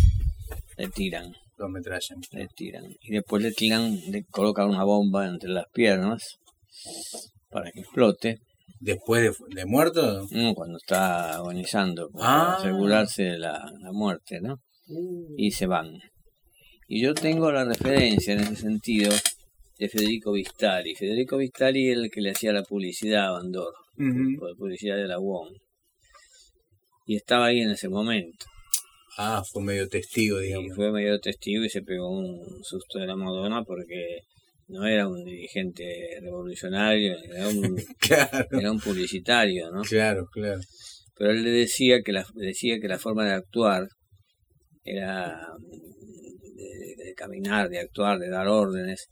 Le 0.77 0.87
tiran. 0.89 1.33
Lo 1.61 1.67
ametrallan. 1.67 2.19
le 2.31 2.47
tiran 2.55 2.83
y 3.01 3.11
después 3.11 3.41
le 3.43 3.51
tiran, 3.51 3.99
le 4.09 4.23
colocan 4.25 4.69
una 4.69 4.83
bomba 4.83 5.27
entre 5.27 5.49
las 5.49 5.65
piernas 5.71 6.37
para 7.49 7.71
que 7.71 7.81
explote 7.81 8.39
¿Después 8.79 9.21
de, 9.21 9.55
de 9.55 9.65
muerto? 9.67 10.25
¿no? 10.31 10.55
cuando 10.55 10.77
está 10.77 11.35
agonizando 11.35 12.09
para 12.09 12.25
Ah. 12.53 12.55
asegurarse 12.57 13.23
de 13.23 13.37
la, 13.37 13.71
la 13.79 13.91
muerte 13.91 14.39
¿no? 14.41 14.55
y 15.37 15.51
se 15.51 15.67
van 15.67 15.87
y 16.87 17.01
yo 17.01 17.13
tengo 17.13 17.51
la 17.51 17.63
referencia 17.63 18.33
en 18.33 18.39
ese 18.41 18.55
sentido 18.55 19.11
de 19.77 19.87
Federico 19.87 20.31
Vistali 20.31 20.95
Federico 20.95 21.37
Vistali 21.37 21.89
era 21.89 22.01
el 22.01 22.09
que 22.09 22.21
le 22.21 22.31
hacía 22.31 22.51
la 22.53 22.63
publicidad 22.63 23.27
a 23.27 23.31
Bandor 23.33 23.73
por 24.39 24.55
publicidad 24.57 24.95
de 24.97 25.07
la 25.07 25.19
UOM 25.19 25.47
y 27.05 27.15
estaba 27.17 27.45
ahí 27.47 27.59
en 27.61 27.69
ese 27.71 27.87
momento 27.87 28.45
Ah, 29.17 29.43
fue 29.51 29.61
medio 29.63 29.87
testigo, 29.89 30.41
Y 30.41 30.47
digamos. 30.47 30.75
fue 30.75 30.91
medio 30.91 31.19
testigo 31.19 31.63
y 31.65 31.69
se 31.69 31.81
pegó 31.81 32.09
un 32.09 32.63
susto 32.63 32.99
de 32.99 33.07
la 33.07 33.15
Madonna 33.15 33.63
porque 33.63 34.21
no 34.67 34.85
era 34.87 35.07
un 35.07 35.23
dirigente 35.25 35.83
revolucionario, 36.21 37.17
era 37.23 37.47
un, 37.49 37.75
Claro, 37.99 38.47
era 38.59 38.71
un 38.71 38.79
publicitario, 38.79 39.69
¿no? 39.71 39.81
claro, 39.81 40.25
claro. 40.31 40.61
Pero 41.15 41.31
él 41.31 41.43
le 41.43 41.51
decía 41.51 42.01
que 42.03 42.13
la, 42.13 42.25
decía 42.35 42.79
que 42.79 42.87
la 42.87 42.97
forma 42.97 43.25
de 43.25 43.33
actuar 43.33 43.87
era 44.83 45.37
de, 46.55 47.03
de 47.05 47.13
caminar, 47.15 47.69
de 47.69 47.79
actuar, 47.79 48.17
de 48.17 48.29
dar 48.29 48.47
órdenes. 48.47 49.07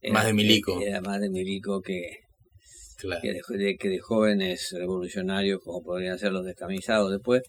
era- 0.00 0.12
Más 0.14 0.26
de 0.26 0.32
milico. 0.34 0.80
Era 0.80 1.00
más 1.00 1.20
de 1.20 1.30
milico 1.30 1.80
que, 1.80 2.02
claro. 2.98 3.20
que, 3.22 3.56
de- 3.56 3.76
que 3.76 3.88
de 3.88 3.98
jóvenes 4.00 4.68
revolucionarios 4.78 5.60
como 5.64 5.82
podrían 5.82 6.18
ser 6.18 6.32
los 6.32 6.44
descamisados. 6.44 7.10
Después, 7.10 7.42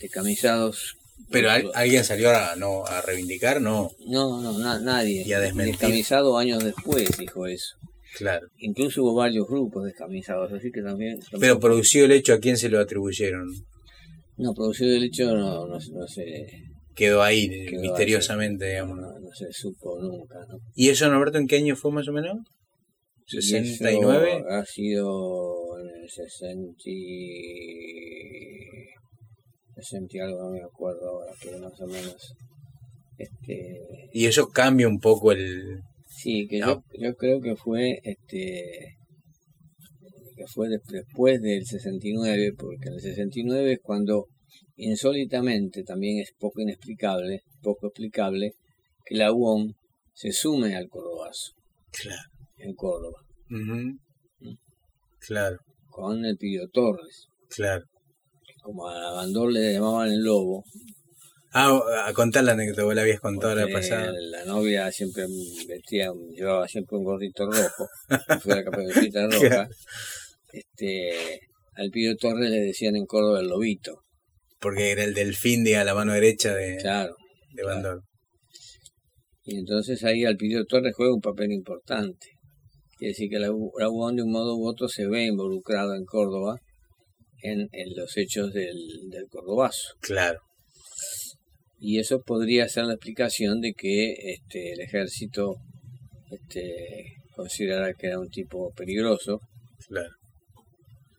descamisados 0.00 0.96
Pero 1.30 1.50
¿al- 1.50 1.70
alguien 1.74 2.04
salió 2.04 2.30
a, 2.30 2.56
no, 2.56 2.84
a 2.86 3.02
reivindicar, 3.02 3.60
no. 3.60 3.90
No, 4.06 4.40
no, 4.40 4.58
na- 4.58 4.78
nadie. 4.80 5.24
Y 5.26 5.32
a 5.32 5.40
desmentir. 5.40 5.72
Descamisado 5.76 6.38
años 6.38 6.62
después 6.64 7.16
dijo 7.18 7.46
eso. 7.46 7.74
Claro. 8.16 8.46
Incluso 8.58 9.02
hubo 9.02 9.14
varios 9.14 9.46
grupos 9.46 9.84
descamisados, 9.84 10.50
así 10.52 10.70
que 10.72 10.80
también... 10.82 11.20
Pero 11.38 11.60
producido 11.60 12.06
el 12.06 12.12
hecho, 12.12 12.32
¿a 12.32 12.38
quién 12.38 12.56
se 12.56 12.68
lo 12.70 12.80
atribuyeron? 12.80 13.46
No, 14.38 14.54
producido 14.54 14.94
el 14.96 15.04
hecho 15.04 15.26
no, 15.34 15.66
no, 15.66 15.78
no 15.78 16.06
se... 16.08 16.24
Quedó 16.94 17.22
ahí, 17.22 17.48
quedó 17.66 17.80
misteriosamente, 17.82 18.66
digamos. 18.70 18.98
No, 18.98 19.18
no 19.20 19.30
se 19.32 19.52
supo 19.52 20.00
nunca, 20.00 20.36
¿no? 20.48 20.58
¿Y 20.74 20.88
eso, 20.88 21.08
Norberto, 21.08 21.38
en 21.38 21.46
qué 21.46 21.56
año 21.56 21.76
fue 21.76 21.92
más 21.92 22.08
o 22.08 22.12
menos? 22.12 22.38
Y 23.28 23.36
¿69? 23.36 24.38
eso 24.38 24.48
Ha 24.48 24.64
sido 24.64 25.78
en 25.80 26.02
el 26.02 26.10
60 26.10 26.72
y... 26.86 28.57
60 29.78 30.16
y 30.16 30.20
algo, 30.20 30.42
no 30.44 30.50
me 30.50 30.62
acuerdo 30.62 31.08
ahora, 31.08 31.32
pero 31.42 31.58
más 31.58 31.80
o 31.80 31.86
menos... 31.86 32.34
Este, 33.16 34.08
Y 34.12 34.26
eso 34.26 34.48
cambia 34.48 34.86
un 34.88 35.00
poco 35.00 35.32
el... 35.32 35.80
Sí, 36.06 36.46
que 36.48 36.58
No. 36.60 36.66
yo, 36.66 36.82
yo 37.00 37.16
creo 37.16 37.40
que 37.40 37.54
fue 37.56 38.00
este 38.02 38.94
que 40.36 40.46
fue 40.46 40.68
des- 40.68 40.82
después 40.86 41.40
del 41.42 41.64
69, 41.66 42.52
porque 42.56 42.88
en 42.88 42.94
el 42.94 43.00
69 43.00 43.72
es 43.72 43.80
cuando 43.82 44.26
insólitamente 44.76 45.82
también 45.82 46.20
es 46.20 46.32
poco 46.38 46.60
inexplicable, 46.60 47.42
poco 47.60 47.88
explicable 47.88 48.52
que 49.04 49.16
la 49.16 49.32
UOM 49.32 49.72
se 50.14 50.30
sume 50.32 50.76
al 50.76 50.88
Cordobazo 50.88 51.52
Claro. 51.90 52.22
en 52.58 52.74
Córdoba 52.74 53.20
Ujú. 53.50 53.98
Claro, 55.26 55.58
con 55.90 56.24
el 56.24 56.36
Pidio 56.36 56.68
Torres, 56.68 57.26
claro. 57.50 57.84
Como 58.68 58.86
a 58.86 59.12
Bandor 59.12 59.50
le 59.50 59.72
llamaban 59.72 60.10
el 60.10 60.22
lobo, 60.22 60.62
Ah, 61.54 61.80
a 62.04 62.12
contar 62.12 62.44
la 62.44 62.52
anécdota, 62.52 62.84
vos 62.84 62.94
la 62.94 63.00
habías 63.00 63.20
contado 63.20 63.54
la 63.54 63.66
pasada. 63.72 64.12
la 64.12 64.44
novia 64.44 64.92
siempre 64.92 65.24
vestía, 65.66 66.10
llevaba 66.34 66.68
siempre 66.68 66.98
un 66.98 67.04
gorrito 67.04 67.50
rojo, 67.50 67.88
fue 68.42 68.54
la 68.56 68.64
caperucita 68.64 69.26
roja. 69.26 69.66
Este, 70.52 71.40
al 71.72 71.88
Pidio 71.90 72.14
Torres 72.18 72.50
le 72.50 72.60
decían 72.60 72.96
en 72.96 73.06
Córdoba 73.06 73.40
el 73.40 73.48
lobito, 73.48 74.02
Porque 74.60 74.90
era 74.90 75.02
el 75.02 75.14
delfín 75.14 75.64
de 75.64 75.78
a 75.78 75.84
la 75.84 75.94
mano 75.94 76.12
derecha 76.12 76.54
de, 76.54 76.76
claro. 76.76 77.16
de 77.54 77.62
Bandor. 77.64 78.02
Y 79.44 79.56
entonces 79.56 80.04
ahí 80.04 80.26
Alpidio 80.26 80.66
Torres 80.66 80.94
juega 80.94 81.14
un 81.14 81.22
papel 81.22 81.52
importante. 81.52 82.26
Quiere 82.98 83.12
decir 83.12 83.30
que 83.30 83.38
la, 83.38 83.48
la 83.78 83.88
UON 83.88 84.16
de 84.16 84.22
un 84.22 84.32
modo 84.32 84.54
u 84.58 84.68
otro 84.68 84.88
se 84.88 85.06
ve 85.06 85.24
involucrado 85.24 85.94
en 85.94 86.04
Córdoba 86.04 86.60
en, 87.42 87.68
en 87.72 87.96
los 87.96 88.16
hechos 88.16 88.52
del, 88.52 88.76
del 89.10 89.26
Cordobazo. 89.30 89.94
Claro. 90.00 90.40
Y 91.78 91.98
eso 91.98 92.20
podría 92.22 92.68
ser 92.68 92.84
la 92.84 92.94
explicación 92.94 93.60
de 93.60 93.72
que 93.72 94.12
este, 94.32 94.72
el 94.72 94.80
ejército 94.80 95.56
este, 96.30 97.14
considerara 97.36 97.94
que 97.94 98.08
era 98.08 98.18
un 98.18 98.28
tipo 98.28 98.72
peligroso. 98.74 99.40
Claro. 99.86 100.10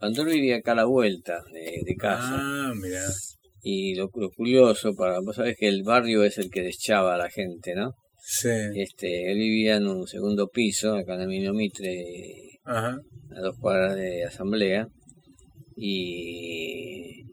Bandor 0.02 0.28
vivía 0.28 0.58
acá 0.58 0.74
a 0.74 0.76
la 0.76 0.86
vuelta 0.86 1.42
de, 1.54 1.82
de 1.86 1.96
casa. 1.96 2.36
Ah, 2.36 2.74
mira. 2.76 3.04
Y 3.62 3.96
lo, 3.96 4.10
lo 4.16 4.30
curioso, 4.32 4.96
para 4.96 5.20
vos 5.20 5.36
sabés 5.36 5.58
que 5.58 5.68
el 5.68 5.84
barrio 5.84 6.24
es 6.24 6.38
el 6.38 6.50
que 6.50 6.62
deschaba 6.62 7.16
a 7.16 7.18
la 7.18 7.30
gente, 7.30 7.76
¿no? 7.76 7.94
Sí. 8.22 8.50
Este, 8.76 9.32
él 9.32 9.38
vivía 9.38 9.78
en 9.78 9.88
un 9.88 10.08
segundo 10.08 10.48
piso, 10.48 10.96
acá 10.96 11.16
en 11.16 11.22
Emilio 11.22 11.54
Mitre, 11.54 12.60
Ajá. 12.64 12.98
a 13.36 13.42
dos 13.42 13.58
cuadras 13.60 13.96
de 13.96 14.24
asamblea, 14.24 14.88
y 15.80 17.24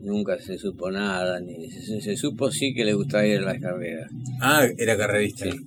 nunca 0.00 0.38
se 0.40 0.58
supo 0.58 0.90
nada, 0.90 1.40
ni 1.40 1.70
se, 1.70 2.00
se 2.00 2.16
supo 2.16 2.50
sí 2.50 2.74
que 2.74 2.84
le 2.84 2.94
gustaba 2.94 3.26
ir 3.26 3.38
a 3.38 3.42
las 3.42 3.60
carreras, 3.60 4.10
Ah, 4.40 4.66
era 4.78 4.96
carrerista. 4.96 5.50
Sí. 5.50 5.58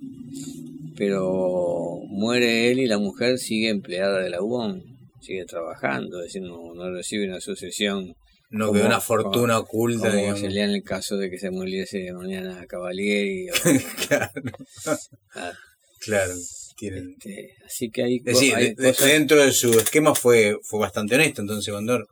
pero 0.95 1.99
muere 2.09 2.71
él 2.71 2.79
y 2.79 2.87
la 2.87 2.97
mujer 2.97 3.37
sigue 3.37 3.69
empleada 3.69 4.19
de 4.21 4.29
la 4.29 4.41
UON, 4.41 4.83
sigue 5.21 5.45
trabajando, 5.45 6.19
es 6.19 6.25
decir, 6.33 6.41
no, 6.41 6.73
no 6.73 6.89
recibe 6.91 7.27
una 7.27 7.39
sucesión 7.41 8.13
No 8.49 8.67
Como- 8.67 8.77
quedó 8.79 8.87
una 8.87 9.01
fortuna 9.01 9.59
oculta, 9.59 10.09
Como 10.09 10.37
sería 10.37 10.63
en 10.63 10.71
el 10.71 10.81
caso 10.83 11.17
de 11.17 11.29
que 11.29 11.37
se 11.37 11.51
muriese 11.51 12.11
mañana 12.13 12.65
Cavalieri. 12.67 13.49
o- 13.49 13.53
claro, 14.07 14.31
ah, 15.35 15.51
claro. 15.99 16.33
Tienen... 16.77 17.15
este, 17.17 17.55
así 17.65 17.89
que 17.89 18.03
hay, 18.03 18.17
Es 18.17 18.23
decir, 18.23 18.55
hay 18.55 18.63
de- 18.69 18.75
de- 18.75 18.89
cosas- 18.93 19.07
dentro 19.07 19.37
de 19.43 19.51
su 19.51 19.71
esquema 19.79 20.13
fue, 20.15 20.55
fue 20.63 20.79
bastante 20.79 21.15
honesto, 21.15 21.41
entonces 21.41 21.73
Condor. 21.73 22.07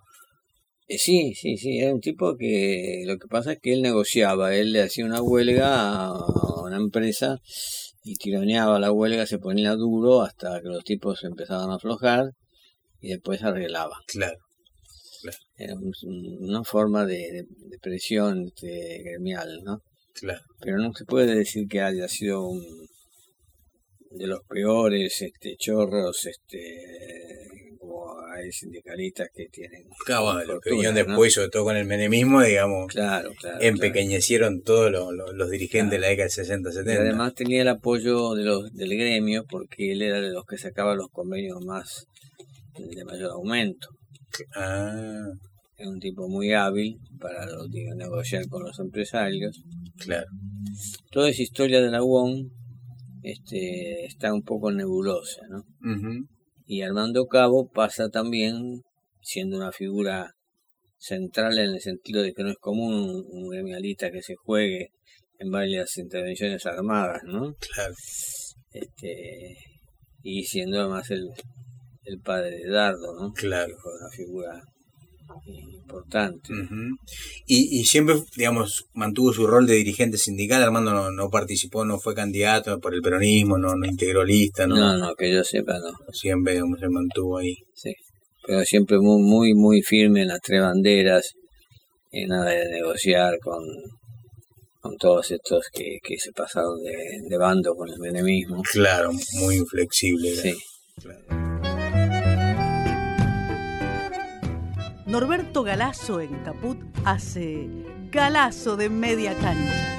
Eh, 0.88 0.98
Sí, 0.98 1.34
sí, 1.36 1.58
sí, 1.58 1.78
era 1.80 1.94
un 1.94 2.02
tipo 2.02 2.36
que 2.38 3.04
lo 3.06 3.18
que 3.18 3.28
pasa 3.28 3.54
es 3.54 3.60
que 3.62 3.74
él 3.74 3.82
negociaba, 3.82 4.56
él 4.56 4.72
le 4.74 4.82
hacía 4.84 5.06
una 5.06 5.22
huelga 5.22 6.08
a 6.08 6.62
una 6.64 6.78
empresa 6.78 7.38
y 8.04 8.16
tironeaba 8.16 8.80
la 8.80 8.92
huelga, 8.92 9.26
se 9.26 9.40
ponía 9.40 9.72
duro 9.76 10.22
hasta 10.22 10.62
que 10.62 10.68
los 10.68 10.84
tipos 10.84 11.24
empezaban 11.24 11.72
a 11.72 11.76
aflojar 11.76 12.26
y 13.02 13.10
después 13.10 13.42
arreglaba. 13.44 13.98
Claro, 14.08 14.38
Era 15.58 15.74
un- 15.76 15.94
una 16.50 16.64
forma 16.64 17.06
de, 17.06 17.18
de- 17.18 17.46
de 17.48 17.78
presión 17.82 18.46
este, 18.48 19.02
gremial, 19.04 19.62
¿no? 19.64 19.80
claro. 20.14 20.42
Pero 20.60 20.78
no 20.78 20.94
se 20.94 21.06
puede 21.06 21.36
decir 21.36 21.68
que 21.68 21.82
haya 21.82 22.08
sido 22.08 22.48
un 22.48 22.62
de 24.18 24.28
los 24.28 24.40
peores 24.48 25.22
este, 25.22 25.56
chorros, 25.58 26.26
este, 26.26 27.78
como 27.80 28.06
hay 28.34 28.52
sindicalistas 28.52 29.28
que 29.34 29.48
tienen. 29.52 29.84
Claro, 30.06 30.24
bueno, 30.34 30.54
lo 30.54 30.60
que 30.60 30.72
vinieron 30.72 30.96
¿no? 30.96 31.04
después, 31.06 31.34
sobre 31.34 31.50
todo 31.50 31.64
con 31.66 31.78
el 31.78 31.86
menemismo, 31.86 32.42
digamos, 32.42 32.88
Claro, 32.88 33.30
claro. 33.40 33.58
claro. 33.58 33.58
empequeñecieron 33.62 34.62
todos 34.64 34.92
los, 34.92 35.14
los- 35.14 35.34
los 35.34 35.50
dirigentes 35.50 35.92
de 35.92 36.00
la 36.00 36.08
década 36.08 36.26
del 36.26 36.32
60, 36.32 36.70
Y 36.70 36.74
70. 36.74 37.02
además 37.02 37.34
tenía 37.34 37.62
el 37.62 37.68
apoyo 37.68 38.34
de 38.36 38.44
los, 38.44 38.72
del 38.74 38.90
gremio 38.98 39.46
porque 39.50 39.92
él 39.92 40.02
era 40.02 40.20
de 40.22 40.32
los 40.32 40.46
que 40.46 40.58
sacaba 40.58 40.96
los 40.96 41.08
convenios 41.10 41.64
más 41.66 42.06
de 42.78 43.06
mayor 43.06 43.32
aumento. 43.32 43.88
Ah, 44.56 45.28
Era 45.78 45.90
un 45.90 46.00
tipo 46.00 46.28
muy 46.28 46.52
hábil 46.54 46.98
para 47.20 47.46
digo, 47.70 47.96
negociar 47.96 48.48
con 48.50 48.64
los 48.64 48.80
empresarios. 48.80 49.62
claro. 49.98 50.28
Toda 51.12 51.30
esa 51.30 51.42
historia 51.42 51.80
de 51.82 51.90
la 51.90 52.04
UON 52.04 52.50
este, 53.26 54.06
está 54.06 54.34
un 54.34 54.44
poco 54.44 54.72
nebulosa, 54.72 55.42
¿no? 55.50 55.64
Y 56.68 56.82
Armando 56.82 57.26
Cabo 57.26 57.70
pasa 57.72 58.10
también 58.10 58.82
siendo 59.22 59.58
una 59.58 59.72
figura 59.72 60.32
central 60.98 61.58
en 61.58 61.74
el 61.74 61.82
sentido 61.82 62.22
de 62.22 62.34
que 62.34 62.44
no 62.44 62.52
es 62.52 62.58
común 62.58 62.94
un, 62.94 63.26
un 63.30 63.50
gremialista 63.50 64.12
que 64.12 64.22
se 64.22 64.36
juegue 64.36 64.92
en 65.40 65.50
varias 65.50 65.98
intervenciones 65.98 66.66
armadas, 66.66 67.22
¿no? 67.26 67.56
Claro. 67.56 67.94
este 68.72 69.56
y 70.22 70.44
siendo 70.44 70.80
además 70.80 71.10
el, 71.12 71.28
el 72.04 72.20
padre 72.20 72.58
de 72.58 72.70
Dardo, 72.70 73.20
¿no? 73.20 73.32
Claro. 73.34 73.68
Que 73.68 73.82
fue 73.82 73.92
una 74.00 74.10
figura 74.10 74.62
importante. 75.46 76.54
Ujú. 76.54 76.98
y, 77.46 77.80
y 77.80 77.86
siempre, 77.86 78.16
digamos, 78.36 78.86
mantuvo 78.94 79.34
su 79.34 79.48
rol 79.48 79.68
de 79.68 79.76
dirigente 79.76 80.18
sindical. 80.18 80.64
Armando 80.64 80.92
no, 80.92 81.12
no 81.12 81.30
participó, 81.30 81.86
no 81.86 82.00
fue 82.00 82.16
candidato 82.16 82.80
por 82.80 82.94
el 82.94 83.02
peronismo, 83.02 83.58
no, 83.58 83.76
no 83.76 83.86
integró 83.86 84.24
lista, 84.24 84.68
no. 84.68 84.76
No, 84.76 84.98
no, 84.98 85.16
que 85.16 85.32
yo 85.32 85.44
sepa, 85.44 85.78
no. 85.80 85.92
Siempre, 86.12 86.54
digamos, 86.54 86.80
se 86.80 86.90
mantuvo 86.90 87.38
ahí. 87.38 87.56
Sí. 87.74 87.94
Pero 88.46 88.64
siempre 88.66 88.98
muy, 89.00 89.22
muy, 89.24 89.54
muy 89.54 89.82
firme 89.82 90.22
en 90.22 90.28
las 90.30 90.42
tres 90.42 90.62
banderas, 90.62 91.34
en 92.12 92.30
nada 92.30 92.52
de 92.52 92.70
negociar 92.70 93.40
con, 93.40 93.64
con 94.82 94.98
todos 94.98 95.32
estos 95.32 95.68
que, 95.74 95.98
que 96.04 96.18
se 96.18 96.32
pasaron 96.32 96.82
de, 96.84 97.22
de 97.28 97.38
bando 97.38 97.76
con 97.76 97.90
el 97.90 98.00
menemismo. 98.00 98.62
Claro, 98.72 99.12
muy 99.40 99.56
inflexible. 99.56 100.36
Sí. 100.36 100.54
Norberto 105.16 105.64
Galazo 105.64 106.20
en 106.20 106.44
Caput 106.44 106.78
hace 107.06 107.70
Galazo 108.12 108.76
de 108.76 108.90
media 108.90 109.34
cancha. 109.34 109.98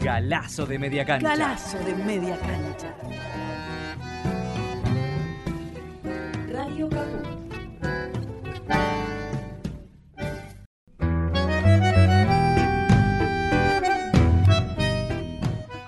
Galazo 0.00 0.66
de 0.66 0.78
media 0.78 1.04
cancha. 1.04 1.30
Galazo 1.30 1.78
de 1.78 1.94
media 1.96 2.38
cancha. 2.38 2.94
Radio 6.52 6.88
Caput. 6.88 7.26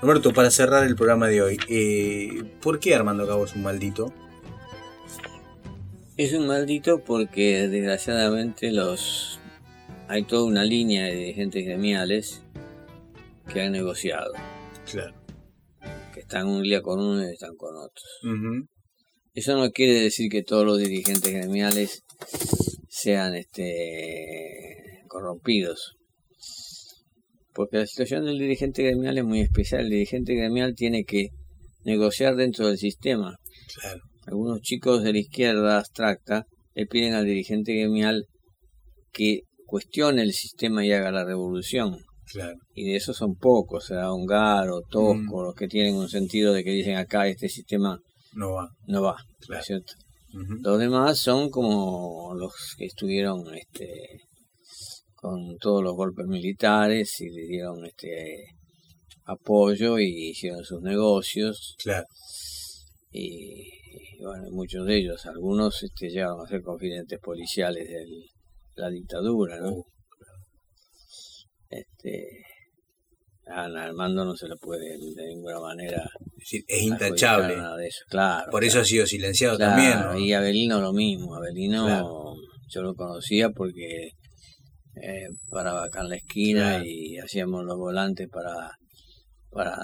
Roberto, 0.03 0.33
para 0.33 0.51
cerrar 0.51 0.83
el 0.83 0.97
programa 0.97 1.29
de 1.29 1.43
hoy, 1.43 1.59
eh, 1.69 2.43
¿por 2.61 2.81
qué 2.81 2.97
Armando 2.97 3.25
Cabo 3.25 3.45
es 3.45 3.55
un 3.55 3.63
maldito? 3.63 4.13
Es 6.17 6.33
un 6.33 6.47
maldito 6.47 7.03
porque 7.05 7.69
desgraciadamente 7.69 8.73
los 8.73 9.39
hay 10.09 10.23
toda 10.25 10.45
una 10.45 10.65
línea 10.65 11.05
de 11.05 11.15
dirigentes 11.15 11.65
gremiales 11.65 12.43
que 13.53 13.61
han 13.61 13.73
negociado, 13.73 14.33
Claro. 14.91 15.15
que 16.15 16.21
están 16.21 16.47
un 16.47 16.63
día 16.63 16.81
con 16.81 17.01
uno 17.01 17.29
y 17.29 17.33
están 17.33 17.57
con 17.57 17.75
otros. 17.77 18.67
Eso 19.35 19.57
no 19.57 19.71
quiere 19.71 20.01
decir 20.01 20.31
que 20.31 20.43
todos 20.43 20.65
los 20.65 20.79
dirigentes 20.79 21.31
gremiales 21.33 22.03
sean 22.89 23.35
este 23.35 25.03
corrompidos. 25.09 25.97
Porque 27.53 27.79
la 27.79 27.87
situación 27.87 28.25
del 28.25 28.39
dirigente 28.39 28.83
gremial 28.83 29.19
es 29.19 29.25
muy 29.25 29.41
especial. 29.41 29.83
El 29.83 29.91
dirigente 29.91 30.35
gremial 30.35 30.75
tiene 30.75 31.05
que 31.05 31.29
negociar 31.85 32.37
dentro 32.37 32.69
del 32.69 32.79
sistema. 32.79 33.37
Claro. 33.75 34.01
Algunos 34.27 34.61
chicos 34.61 35.03
de 35.03 35.13
la 35.13 35.19
izquierda 35.19 35.79
abstracta 35.79 36.47
le 36.75 36.87
piden 36.87 37.15
al 37.15 37.25
dirigente 37.25 37.73
gremial 37.75 38.27
que 39.13 39.41
cuestione 39.67 40.23
el 40.23 40.33
sistema 40.33 40.85
y 40.85 40.93
haga 40.93 41.11
la 41.11 41.25
revolución. 41.25 41.99
Claro. 42.31 42.57
Y 42.75 42.85
de 42.91 42.97
esos 42.97 43.17
son 43.17 43.37
pocos, 43.37 43.87
será 43.87 44.13
Hongaro, 44.13 44.81
Tosco, 44.91 45.15
Mm. 45.15 45.45
los 45.47 45.55
que 45.55 45.69
tienen 45.69 45.95
un 45.95 46.09
sentido 46.09 46.53
de 46.53 46.65
que 46.65 46.73
dicen 46.73 46.97
acá 46.97 47.29
este 47.29 47.49
sistema 47.49 47.99
No 48.33 48.53
va. 48.53 48.69
no 48.87 49.03
va, 49.03 49.13
¿no 49.13 49.47
Claro. 49.47 49.63
cierto? 49.65 49.93
Los 50.63 50.79
demás 50.79 51.19
son 51.19 51.49
como 51.51 52.35
los 52.35 52.53
que 52.77 52.85
estuvieron 52.85 53.55
este, 53.55 54.21
con 55.15 55.57
todos 55.59 55.83
los 55.83 55.95
golpes 55.95 56.27
militares 56.27 57.21
y 57.21 57.31
le 57.31 57.47
dieron 57.47 57.85
este 57.87 58.45
apoyo 59.25 59.99
y 59.99 60.31
hicieron 60.31 60.63
sus 60.65 60.83
negocios 60.83 61.75
Claro. 61.83 62.05
Y, 63.17 64.19
y, 64.19 64.23
bueno, 64.23 64.45
muchos 64.51 64.87
de 64.87 64.99
ellos, 64.99 65.27
algunos 65.27 65.83
este, 65.83 66.09
llegaron 66.09 66.41
a 66.41 66.49
ser 66.49 66.63
confidentes 66.63 67.19
policiales 67.21 67.89
de 67.89 68.07
la 68.77 68.91
dictadura, 68.91 69.59
¿no? 69.61 69.85
Este, 71.69 72.45
a 73.47 73.65
Armando 73.65 74.25
no 74.25 74.35
se 74.37 74.49
le 74.49 74.57
puede 74.57 74.89
de 74.89 75.27
ninguna 75.29 75.61
manera 75.61 76.03
es 76.21 76.39
decir, 76.39 76.65
es 76.67 76.79
adjudicar 76.79 77.09
intachable. 77.09 77.57
nada 77.57 77.77
de 77.77 77.87
eso, 77.87 78.05
claro. 78.09 78.51
Por 78.51 78.65
eso 78.65 78.81
ha 78.81 78.85
sido 78.85 79.07
silenciado 79.07 79.57
Claro, 79.57 79.73
también. 79.77 80.01
¿no? 80.01 80.19
Y 80.19 80.33
Abelino 80.33 80.81
lo 80.81 80.93
mismo. 80.93 81.35
Abelino 81.35 82.35
yo 82.69 82.83
lo 82.83 82.95
conocía 82.95 83.51
porque 83.51 84.11
eh, 85.01 85.29
paraba 85.51 85.85
acá 85.85 86.01
en 86.01 86.09
la 86.11 86.17
esquina 86.17 86.83
y 86.85 87.19
hacíamos 87.19 87.65
los 87.65 87.77
volantes 87.77 88.29
para 88.29 88.71
para 89.57 89.75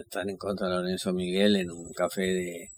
estar 0.00 0.28
en 0.28 0.36
contra 0.36 0.66
de 0.68 0.74
Lorenzo 0.74 1.12
Miguel 1.12 1.56
en 1.56 1.70
un 1.70 1.92
café 1.92 2.22
de 2.22 2.70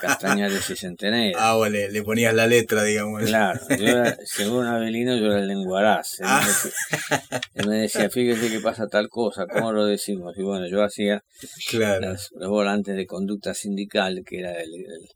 Castañares 0.00 0.68
y 0.70 0.76
Centeneras. 0.76 1.40
Ah, 1.42 1.54
vos 1.54 1.70
le, 1.70 1.90
le 1.90 2.02
ponías 2.02 2.34
la 2.34 2.46
letra, 2.46 2.82
digamos. 2.84 3.22
Claro, 3.24 3.58
yo 3.78 3.86
era- 3.86 4.16
según 4.24 4.66
Abelino 4.66 5.16
yo 5.16 5.26
era 5.26 5.38
el 5.40 5.48
lenguaraz. 5.48 6.20
Él, 6.20 6.26
Ah. 6.28 6.40
me 6.42 6.48
decía, 6.48 7.40
él 7.54 7.68
me 7.68 7.76
decía, 7.76 8.10
fíjese 8.10 8.50
que 8.50 8.60
pasa 8.60 8.86
tal 8.86 9.08
cosa, 9.08 9.46
¿cómo 9.46 9.72
lo 9.72 9.86
decimos? 9.86 10.34
Y 10.36 10.42
bueno, 10.42 10.66
yo 10.68 10.82
hacía 10.82 11.22
Claro. 11.70 12.00
las- 12.12 12.28
los 12.34 12.50
volantes 12.50 12.94
de 12.96 13.06
conducta 13.06 13.54
sindical, 13.54 14.22
que 14.26 14.40
era 14.40 14.52
el- 14.60 14.74
el- 14.74 15.08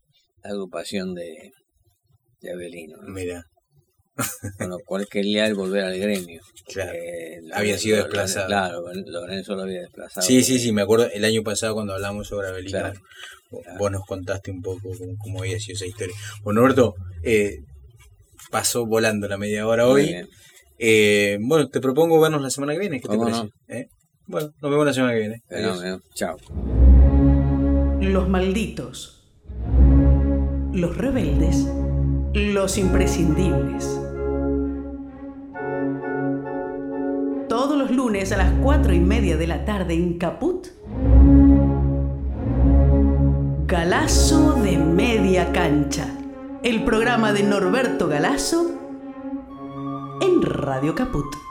la 0.43 0.49
agrupación 0.51 1.13
de, 1.13 1.51
de 2.41 2.51
Abelino, 2.51 2.97
¿no? 3.01 3.13
Mira, 3.13 3.43
con 4.57 4.69
lo 4.69 4.79
cual 4.79 5.07
quería 5.09 5.45
él 5.47 5.55
volver 5.55 5.83
al 5.85 5.97
gremio. 5.97 6.41
Claro. 6.71 6.91
Había 7.53 7.77
sido 7.77 7.97
Lo- 7.97 8.03
desplazado. 8.03 8.47
Claro, 8.47 8.83
Lorenzo 9.05 9.55
lo 9.55 9.61
había 9.63 9.81
desplazado. 9.81 10.25
sí, 10.25 10.43
sí, 10.43 10.59
sí, 10.59 10.71
me 10.71 10.81
acuerdo 10.81 11.07
el 11.13 11.23
año 11.25 11.43
pasado 11.43 11.73
cuando 11.75 11.93
hablamos 11.93 12.27
sobre 12.27 12.47
Abelino. 12.49 12.79
Claro. 12.79 12.99
vos- 13.51 13.63
Claro. 13.63 13.79
Vos 13.79 13.91
nos 13.91 14.05
contaste 14.05 14.51
un 14.51 14.61
poco 14.61 14.89
cómo, 14.97 15.13
cómo 15.19 15.39
había 15.41 15.59
sido 15.59 15.75
esa 15.75 15.85
historia. 15.85 16.15
Bueno, 16.43 16.61
Roberto, 16.61 16.95
eh, 17.23 17.59
pasó 18.51 18.85
volando 18.85 19.27
la 19.27 19.37
media 19.37 19.65
hora 19.67 19.87
hoy. 19.87 20.15
Eh, 20.79 21.37
bueno, 21.41 21.67
te 21.69 21.79
propongo 21.79 22.19
vernos 22.19 22.41
la 22.41 22.49
semana 22.49 22.73
que 22.73 22.79
viene. 22.79 22.97
¿Qué 22.99 23.07
te 23.07 23.15
¿Cómo 23.17 23.23
parece? 23.31 23.49
¿Eh? 23.69 23.87
Bueno, 24.27 24.49
nos 24.61 24.71
vemos 24.71 24.85
la 24.85 24.93
semana 24.93 25.13
que 25.13 25.19
viene. 25.19 25.41
Adiós. 25.49 26.01
Chao. 26.15 26.37
Los 28.01 28.27
malditos. 28.29 29.13
Los 30.73 30.95
rebeldes. 30.97 31.65
Los 32.33 32.77
imprescindibles. 32.77 33.99
Lunes 37.91 38.31
a 38.31 38.37
las 38.37 38.51
cuatro 38.61 38.93
y 38.93 38.99
media 38.99 39.37
de 39.37 39.47
la 39.47 39.65
tarde 39.65 39.93
en 39.93 40.17
Caput. 40.17 40.67
Galazo 43.65 44.53
de 44.53 44.77
media 44.77 45.51
cancha. 45.51 46.07
El 46.63 46.83
programa 46.83 47.33
de 47.33 47.43
Norberto 47.43 48.07
Galazo 48.07 48.71
en 50.21 50.41
Radio 50.41 50.95
Caput. 50.95 51.46